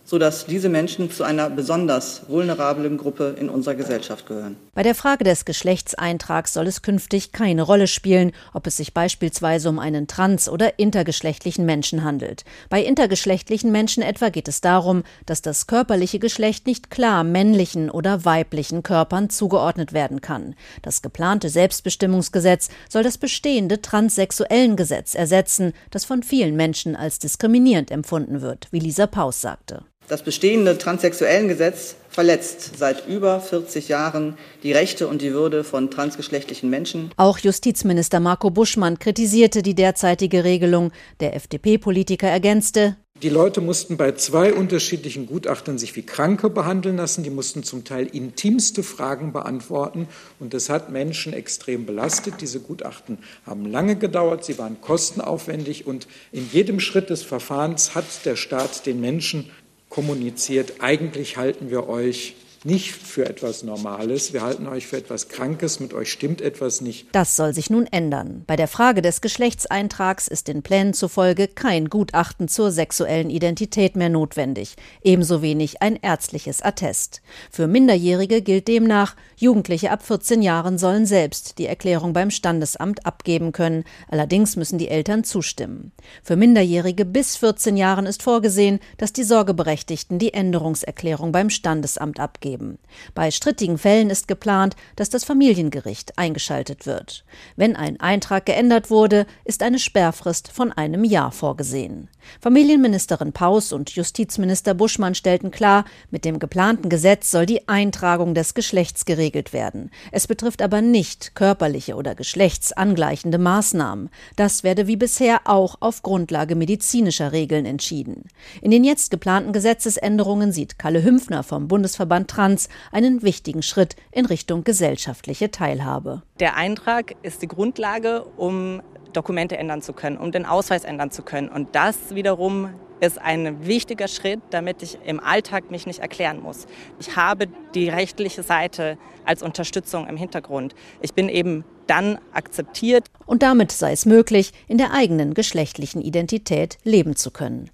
[0.06, 4.56] sodass diese Menschen zu einer besonders vulnerablen Gruppe in unserer Gesellschaft gehören.
[4.72, 9.68] Bei der Frage des Geschlechtseintrags soll es künftig keine Rolle spielen, ob es sich beispielsweise
[9.68, 12.44] um einen trans- oder intergeschlechtlichen Menschen handelt.
[12.70, 18.24] Bei intergeschlechtlichen Menschen etwa geht es darum, dass das körperliche Geschlecht nicht klar männlichen oder
[18.24, 20.54] weiblichen Körpern zugeordnet werden kann.
[20.82, 27.90] Das geplante Selbstbestimmungsgesetz soll das bestehende transsexuellen Gesetz ersetzen, das von vielen Menschen als diskriminierend
[27.90, 29.82] empfunden wird, wie Lisa Paus sagte.
[30.08, 36.70] Das bestehende Transsexuellengesetz verletzt seit über 40 Jahren die Rechte und die Würde von transgeschlechtlichen
[36.70, 37.10] Menschen.
[37.16, 40.92] Auch Justizminister Marco Buschmann kritisierte die derzeitige Regelung.
[41.18, 47.24] Der FDP-Politiker ergänzte, die Leute mussten bei zwei unterschiedlichen Gutachtern sich wie Kranke behandeln lassen.
[47.24, 50.06] Die mussten zum Teil intimste Fragen beantworten.
[50.38, 52.42] Und das hat Menschen extrem belastet.
[52.42, 54.44] Diese Gutachten haben lange gedauert.
[54.44, 55.86] Sie waren kostenaufwendig.
[55.86, 59.50] Und in jedem Schritt des Verfahrens hat der Staat den Menschen
[59.88, 62.34] kommuniziert, eigentlich halten wir euch
[62.66, 67.06] nicht für etwas Normales, wir halten euch für etwas Krankes, mit euch stimmt etwas nicht.
[67.12, 68.42] Das soll sich nun ändern.
[68.46, 74.08] Bei der Frage des Geschlechtseintrags ist den Plänen zufolge kein Gutachten zur sexuellen Identität mehr
[74.08, 77.22] notwendig, ebenso wenig ein ärztliches Attest.
[77.52, 83.52] Für Minderjährige gilt demnach, Jugendliche ab 14 Jahren sollen selbst die Erklärung beim Standesamt abgeben
[83.52, 85.92] können, allerdings müssen die Eltern zustimmen.
[86.22, 92.55] Für Minderjährige bis 14 Jahren ist vorgesehen, dass die Sorgeberechtigten die Änderungserklärung beim Standesamt abgeben.
[92.56, 92.78] Geben.
[93.14, 97.24] Bei strittigen Fällen ist geplant, dass das Familiengericht eingeschaltet wird.
[97.56, 102.08] Wenn ein Eintrag geändert wurde, ist eine Sperrfrist von einem Jahr vorgesehen.
[102.40, 108.54] Familienministerin Paus und Justizminister Buschmann stellten klar, mit dem geplanten Gesetz soll die Eintragung des
[108.54, 109.90] Geschlechts geregelt werden.
[110.10, 114.10] Es betrifft aber nicht körperliche oder geschlechtsangleichende Maßnahmen.
[114.34, 118.24] Das werde wie bisher auch auf Grundlage medizinischer Regeln entschieden.
[118.60, 124.26] In den jetzt geplanten Gesetzesänderungen sieht Kalle Hümpfner vom Bundesverband Trans einen wichtigen Schritt in
[124.26, 126.22] Richtung gesellschaftliche Teilhabe.
[126.38, 128.82] Der Eintrag ist die Grundlage, um
[129.14, 131.48] Dokumente ändern zu können, um den Ausweis ändern zu können.
[131.48, 132.68] Und das wiederum
[133.00, 136.66] ist ein wichtiger Schritt, damit ich im Alltag mich nicht erklären muss.
[137.00, 140.74] Ich habe die rechtliche Seite als Unterstützung im Hintergrund.
[141.00, 143.06] Ich bin eben dann akzeptiert.
[143.24, 147.70] Und damit sei es möglich, in der eigenen geschlechtlichen Identität leben zu können.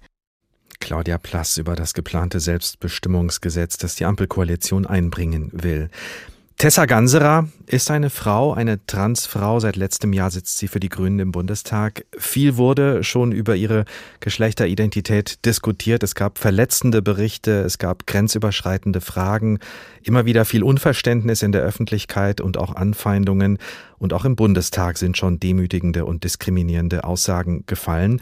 [0.83, 5.89] Claudia Plass über das geplante Selbstbestimmungsgesetz, das die Ampelkoalition einbringen will.
[6.57, 9.61] Tessa Ganserer ist eine Frau, eine Transfrau.
[9.61, 12.05] Seit letztem Jahr sitzt sie für die Grünen im Bundestag.
[12.17, 13.85] Viel wurde schon über ihre
[14.19, 16.03] Geschlechteridentität diskutiert.
[16.03, 19.59] Es gab verletzende Berichte, es gab grenzüberschreitende Fragen,
[20.03, 23.57] immer wieder viel Unverständnis in der Öffentlichkeit und auch Anfeindungen.
[23.97, 28.19] Und auch im Bundestag sind schon demütigende und diskriminierende Aussagen gefallen.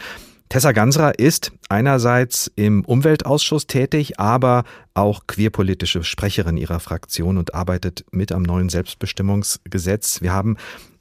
[0.51, 8.03] Tessa Gansra ist einerseits im Umweltausschuss tätig, aber auch queerpolitische Sprecherin ihrer Fraktion und arbeitet
[8.11, 10.21] mit am neuen Selbstbestimmungsgesetz.
[10.21, 10.57] Wir haben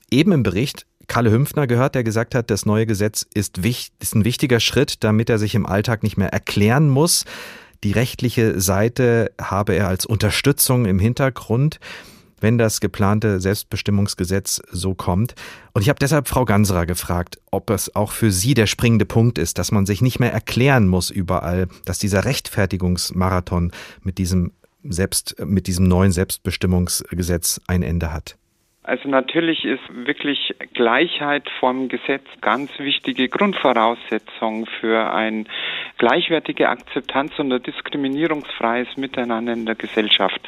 [0.09, 4.25] eben im Bericht Kalle Hümpfner gehört, der gesagt hat, das neue Gesetz ist, ist ein
[4.25, 7.25] wichtiger Schritt, damit er sich im Alltag nicht mehr erklären muss.
[7.83, 11.81] Die rechtliche Seite habe er als Unterstützung im Hintergrund
[12.41, 15.35] wenn das geplante Selbstbestimmungsgesetz so kommt.
[15.73, 19.39] Und ich habe deshalb Frau Ganserer gefragt, ob es auch für Sie der springende Punkt
[19.39, 23.73] ist, dass man sich nicht mehr erklären muss überall, dass dieser Rechtfertigungsmarathon
[24.03, 28.37] mit diesem Selbst, mit diesem neuen Selbstbestimmungsgesetz ein Ende hat.
[28.83, 35.47] Also natürlich ist wirklich Gleichheit vom Gesetz ganz wichtige Grundvoraussetzung für ein
[35.99, 40.41] gleichwertige Akzeptanz und ein diskriminierungsfreies Miteinander in der Gesellschaft.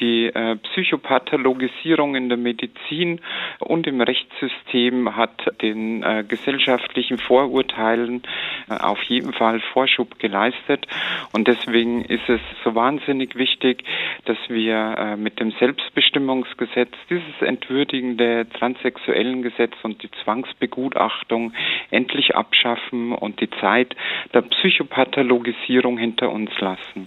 [0.00, 3.20] Die äh, Psychopathologisierung in der Medizin
[3.58, 8.22] und im Rechtssystem hat den äh, gesellschaftlichen Vorurteilen
[8.70, 10.86] äh, auf jeden Fall Vorschub geleistet
[11.32, 13.84] und deswegen ist es so wahnsinnig wichtig,
[14.24, 21.52] dass wir äh, mit dem Selbstbestimmungsgesetz dieses Entwürfen menschenwürdigende Transsexuellengesetz und die Zwangsbegutachtung
[21.90, 23.94] endlich abschaffen und die Zeit
[24.34, 27.06] der Psychopathologisierung hinter uns lassen.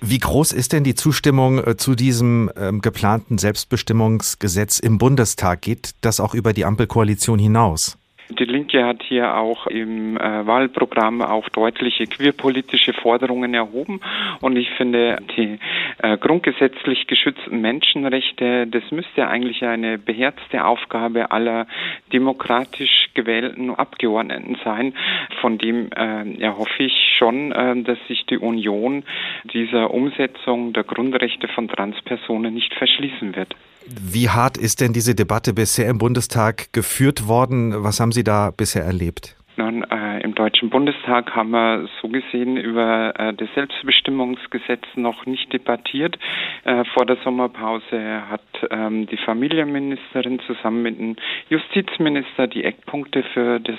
[0.00, 5.62] Wie groß ist denn die Zustimmung äh, zu diesem ähm, geplanten Selbstbestimmungsgesetz im Bundestag?
[5.62, 8.01] Geht das auch über die Ampelkoalition hinaus?
[8.30, 14.00] Die Linke hat hier auch im äh, Wahlprogramm auch deutliche queerpolitische Forderungen erhoben.
[14.40, 15.58] Und ich finde, die
[16.02, 21.66] äh, grundgesetzlich geschützten Menschenrechte, das müsste eigentlich eine beherzte Aufgabe aller
[22.12, 24.94] demokratisch gewählten Abgeordneten sein.
[25.40, 29.04] Von dem äh, erhoffe ich schon, äh, dass sich die Union
[29.52, 33.54] dieser Umsetzung der Grundrechte von Transpersonen nicht verschließen wird.
[33.86, 37.84] Wie hart ist denn diese Debatte bisher im Bundestag geführt worden?
[37.84, 39.36] Was haben Sie da bisher erlebt?
[39.56, 45.52] Nun, äh, im Deutschen Bundestag haben wir so gesehen über äh, das Selbstbestimmungsgesetz noch nicht
[45.52, 46.18] debattiert.
[46.64, 51.16] Äh, vor der Sommerpause hat ähm, die Familienministerin zusammen mit dem
[51.50, 53.78] Justizminister die Eckpunkte für das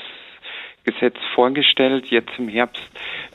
[0.84, 2.07] Gesetz vorgestellt.
[2.07, 2.84] Jetzt im Herbst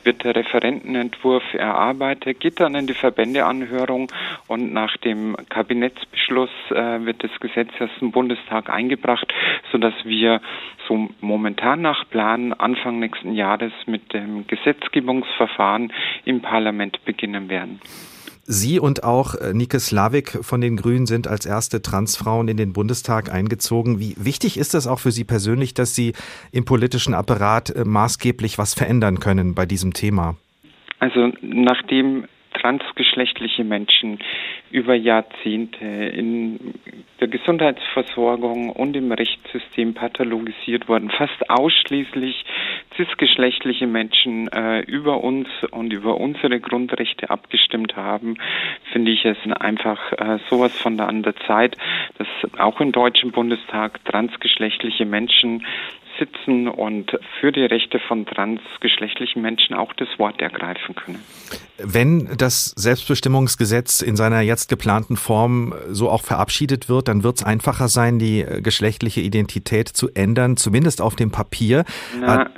[0.03, 4.11] wird der Referentenentwurf erarbeitet, geht dann in die Verbändeanhörung
[4.47, 9.33] und nach dem Kabinettsbeschluss äh, wird das Gesetz erst im Bundestag eingebracht,
[9.71, 10.41] sodass wir
[10.87, 15.91] so momentan nach Plan Anfang nächsten Jahres mit dem Gesetzgebungsverfahren
[16.25, 17.79] im Parlament beginnen werden.
[18.51, 22.73] Sie und auch äh, Nike Slavik von den Grünen sind als erste Transfrauen in den
[22.73, 23.99] Bundestag eingezogen.
[23.99, 26.13] Wie wichtig ist es auch für Sie persönlich, dass Sie
[26.51, 30.35] im politischen Apparat äh, maßgeblich was verändern können bei diesem Thema?
[30.97, 34.19] Also nachdem transgeschlechtliche Menschen
[34.71, 36.73] über Jahrzehnte in
[37.19, 41.09] der Gesundheitsversorgung und im Rechtssystem pathologisiert wurden.
[41.09, 42.45] Fast ausschließlich
[42.95, 48.37] cisgeschlechtliche Menschen äh, über uns und über unsere Grundrechte abgestimmt haben,
[48.91, 51.77] finde ich es einfach äh, sowas von der an der Zeit,
[52.17, 52.27] dass
[52.59, 55.65] auch im Deutschen Bundestag transgeschlechtliche Menschen
[56.19, 61.19] sitzen und für die Rechte von transgeschlechtlichen Menschen auch das Wort ergreifen können.
[61.77, 67.43] Wenn das Selbstbestimmungsgesetz in seiner jetzt geplanten Form so auch verabschiedet wird, dann wird es
[67.43, 71.85] einfacher sein, die geschlechtliche Identität zu ändern, zumindest auf dem Papier.
[72.19, 72.49] Na,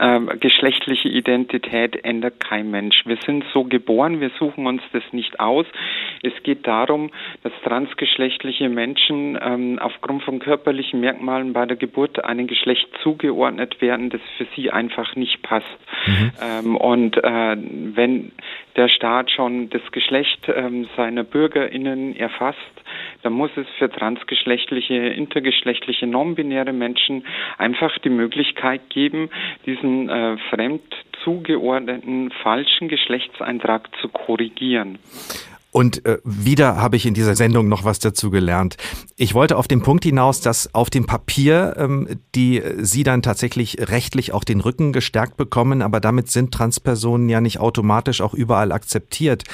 [0.00, 3.02] äh, geschlechtliche Identität ändert kein Mensch.
[3.06, 5.66] Wir sind so geboren, wir suchen uns das nicht aus.
[6.22, 7.10] Es geht darum,
[7.42, 14.10] dass transgeschlechtliche Menschen ähm, aufgrund von körperlichen Merkmalen bei der Geburt einem Geschlecht zugeordnet werden,
[14.10, 15.66] das für sie einfach nicht passt.
[16.06, 16.32] Mhm.
[16.42, 17.56] Ähm, und äh,
[17.94, 18.32] wenn
[18.76, 22.58] der Staat schon das Geschlecht ähm, seiner BürgerInnen erfasst,
[23.22, 27.24] dann muss es für transgeschlechtliche, intergeschlechtliche, non-binäre Menschen
[27.58, 29.30] einfach die Möglichkeit geben,
[29.66, 30.82] diesen äh, fremd
[31.24, 34.98] zugeordneten falschen Geschlechtseintrag zu korrigieren.
[35.72, 38.76] Und äh, wieder habe ich in dieser Sendung noch was dazu gelernt.
[39.16, 43.76] Ich wollte auf den Punkt hinaus, dass auf dem Papier ähm, die Sie dann tatsächlich
[43.78, 48.72] rechtlich auch den Rücken gestärkt bekommen, aber damit sind Transpersonen ja nicht automatisch auch überall
[48.72, 49.44] akzeptiert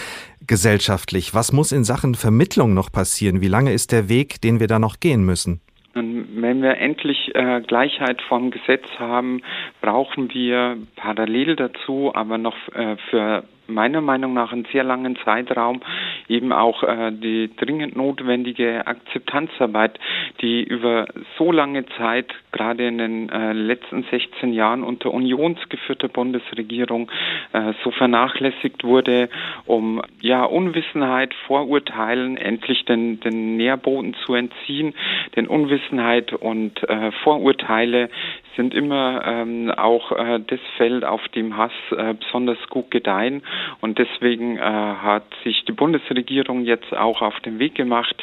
[0.47, 1.35] gesellschaftlich.
[1.35, 3.41] Was muss in Sachen Vermittlung noch passieren?
[3.41, 5.61] Wie lange ist der Weg, den wir da noch gehen müssen?
[5.95, 9.41] Wenn wir endlich äh, Gleichheit vom Gesetz haben,
[9.81, 15.81] brauchen wir parallel dazu aber noch äh, für meiner Meinung nach einen sehr langen Zeitraum
[16.29, 19.99] eben auch äh, die dringend notwendige Akzeptanzarbeit,
[20.41, 21.07] die über
[21.39, 27.11] so lange Zeit, gerade in den äh, letzten 16 Jahren unter unionsgeführter Bundesregierung
[27.53, 29.29] äh, so vernachlässigt wurde,
[29.67, 34.95] um ja Unwissenheit, Vorurteilen endlich den, den Nährboden zu entziehen,
[35.35, 38.09] denn Unwissenheit und äh, Vorurteile
[38.57, 43.43] sind immer ähm, auch äh, das Feld, auf dem Hass äh, besonders gut gedeihen.
[43.81, 48.15] Und deswegen äh, hat sich die Bundesregierung jetzt auch auf den Weg gemacht,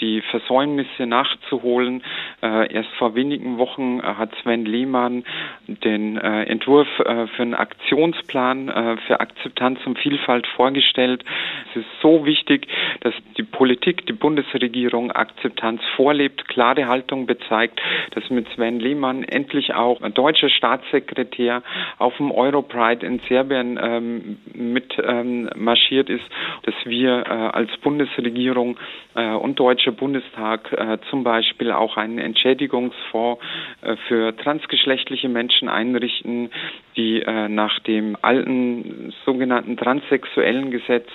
[0.00, 2.02] die Versäumnisse nachzuholen.
[2.42, 5.24] Äh, erst vor wenigen Wochen äh, hat Sven Lehmann
[5.66, 11.24] den äh, Entwurf äh, für einen Aktionsplan für Akzeptanz und Vielfalt vorgestellt.
[11.70, 12.66] Es ist so wichtig,
[13.00, 17.80] dass die Politik, die Bundesregierung Akzeptanz vorlebt, klare Haltung bezeigt,
[18.12, 21.62] dass mit Sven Lehmann endlich auch ein deutscher Staatssekretär
[21.98, 26.24] auf dem Europride in Serbien ähm, mit ähm, marschiert ist,
[26.64, 28.76] dass wir äh, als Bundesregierung
[29.14, 33.42] äh, und Deutscher Bundestag äh, zum Beispiel auch einen Entschädigungsfonds
[33.82, 36.50] äh, für transgeschlechtliche Menschen einrichten,
[36.96, 41.08] die äh, nach dem alten sogenannten transsexuellen Gesetz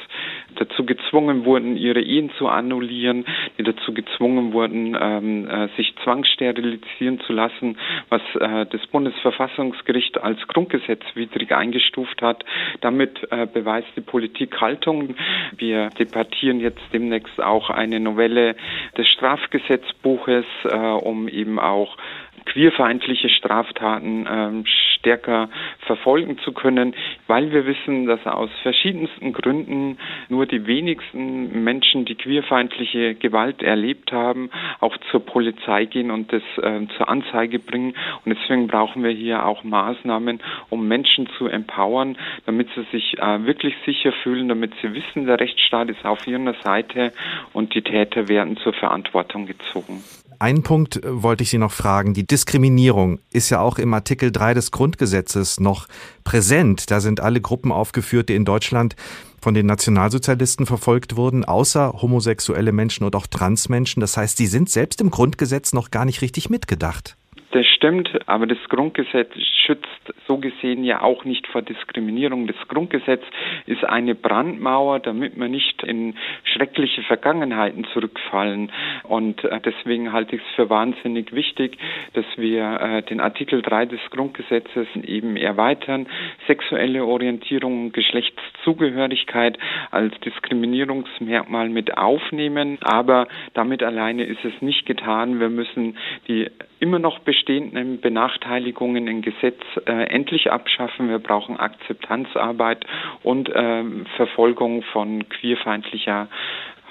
[0.56, 3.26] dazu gezwungen wurden, ihre Ehen zu annullieren,
[3.58, 7.78] die dazu gezwungen wurden, ähm, äh, sich zwangssterilisieren zu lassen,
[8.10, 12.44] was das Bundesverfassungsgericht als grundgesetzwidrig eingestuft hat.
[12.82, 13.20] Damit
[13.60, 15.16] beweist die Politik Haltung.
[15.58, 18.56] Wir debattieren jetzt demnächst auch eine Novelle
[18.98, 21.98] des Strafgesetzbuches, äh, um eben auch
[22.46, 24.66] queerfeindliche Straftaten ähm,
[25.00, 25.50] stärker
[25.86, 26.94] verfolgen zu können,
[27.28, 29.98] weil wir wissen, dass aus verschiedensten Gründen
[30.30, 36.44] nur die wenigsten Menschen, die queerfeindliche Gewalt erlebt haben, auch zur Polizei gehen und das
[36.62, 37.96] äh, zur Anzeige bringen.
[38.26, 40.40] Und deswegen brauchen wir hier auch Maßnahmen,
[40.70, 45.40] um Menschen zu empowern, damit sie sich äh, wirklich sicher fühlen, damit sie wissen, der
[45.40, 47.14] Rechtsstaat ist auf ihrer Seite
[47.54, 50.04] und die Täter werden zur Verantwortung gezogen.
[50.40, 52.14] Einen Punkt äh, wollte ich Sie noch fragen.
[52.14, 55.88] Die Diskriminierung ist ja auch im Artikel 3 des Grundgesetzes noch
[56.24, 56.92] präsent.
[56.92, 58.96] Da sind alle Gruppen aufgeführt, die in Deutschland
[59.42, 64.02] von den Nationalsozialisten verfolgt wurden, außer homosexuelle Menschen und auch Transmenschen.
[64.02, 67.17] Das heißt, die sind selbst im Grundgesetz noch gar nicht richtig mitgedacht.
[67.52, 69.32] Das stimmt, aber das Grundgesetz
[69.66, 69.88] schützt
[70.28, 72.46] so gesehen ja auch nicht vor Diskriminierung.
[72.46, 73.24] Das Grundgesetz
[73.66, 78.72] ist eine Brandmauer, damit wir nicht in schreckliche Vergangenheiten zurückfallen.
[79.04, 81.78] Und äh, deswegen halte ich es für wahnsinnig wichtig,
[82.14, 86.08] dass wir äh, den Artikel 3 des Grundgesetzes eben erweitern,
[86.48, 89.58] sexuelle Orientierung und Geschlechtszugehörigkeit
[89.92, 92.78] als Diskriminierungsmerkmal mit aufnehmen.
[92.82, 95.40] Aber damit alleine ist es nicht getan.
[95.40, 96.50] Wir müssen die
[96.80, 101.10] immer noch bestehenden Benachteiligungen im Gesetz äh, endlich abschaffen.
[101.10, 102.86] Wir brauchen Akzeptanzarbeit
[103.24, 103.84] und äh,
[104.16, 106.28] Verfolgung von queerfeindlicher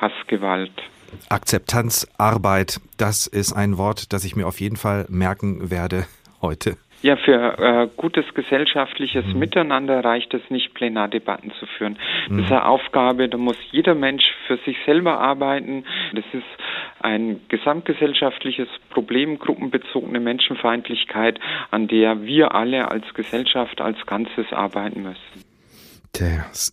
[0.00, 0.72] Hassgewalt.
[1.28, 6.06] Akzeptanzarbeit, das ist ein Wort, das ich mir auf jeden Fall merken werde
[6.42, 6.76] heute.
[7.02, 9.38] Ja, für äh, gutes gesellschaftliches mhm.
[9.38, 11.98] Miteinander reicht es nicht, Plenardebatten zu führen.
[12.28, 12.38] Mhm.
[12.38, 15.84] Das ist eine Aufgabe, da muss jeder Mensch für sich selber arbeiten.
[16.14, 16.44] Das ist
[17.00, 21.38] ein gesamtgesellschaftliches Problem, gruppenbezogene Menschenfeindlichkeit,
[21.70, 25.44] an der wir alle als Gesellschaft, als Ganzes arbeiten müssen.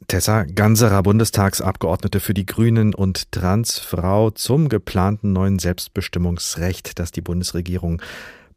[0.08, 8.02] Tessa Ganserer, Bundestagsabgeordnete für die Grünen und Transfrau zum geplanten neuen Selbstbestimmungsrecht, das die Bundesregierung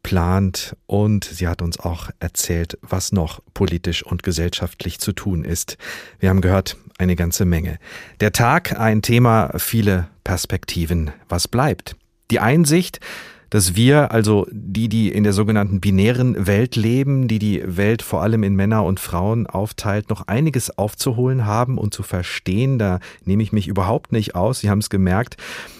[0.07, 5.77] plant und sie hat uns auch erzählt, was noch politisch und gesellschaftlich zu tun ist.
[6.19, 7.77] Wir haben gehört, eine ganze Menge.
[8.21, 11.11] Der Tag, ein Thema, viele Perspektiven.
[11.27, 11.97] Was bleibt?
[12.31, 13.01] Die Einsicht,
[13.49, 18.21] dass wir, also die, die in der sogenannten binären Welt leben, die die Welt vor
[18.21, 22.79] allem in Männer und Frauen aufteilt, noch einiges aufzuholen haben und zu verstehen.
[22.79, 24.61] Da nehme ich mich überhaupt nicht aus.
[24.61, 25.35] Sie haben es gemerkt.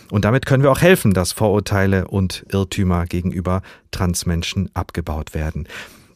[0.10, 5.68] Und damit können wir auch helfen, dass Vorurteile und Irrtümer gegenüber Transmenschen abgebaut werden.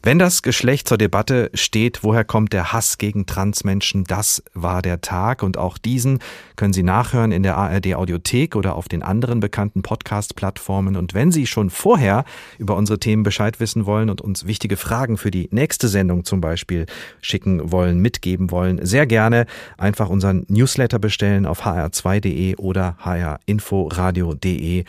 [0.03, 5.01] Wenn das Geschlecht zur Debatte steht, woher kommt der Hass gegen Transmenschen, das war der
[5.01, 6.17] Tag und auch diesen
[6.55, 10.95] können Sie nachhören in der ARD Audiothek oder auf den anderen bekannten Podcast-Plattformen.
[10.95, 12.25] Und wenn Sie schon vorher
[12.57, 16.41] über unsere Themen Bescheid wissen wollen und uns wichtige Fragen für die nächste Sendung zum
[16.41, 16.87] Beispiel
[17.21, 19.45] schicken wollen, mitgeben wollen, sehr gerne
[19.77, 24.83] einfach unseren Newsletter bestellen auf hr2.de oder hrinforadio.de.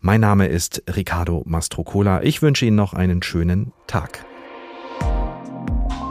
[0.00, 2.22] Mein Name ist Ricardo Mastrocola.
[2.22, 4.27] Ich wünsche Ihnen noch einen schönen Tag.
[5.68, 6.07] Thank you.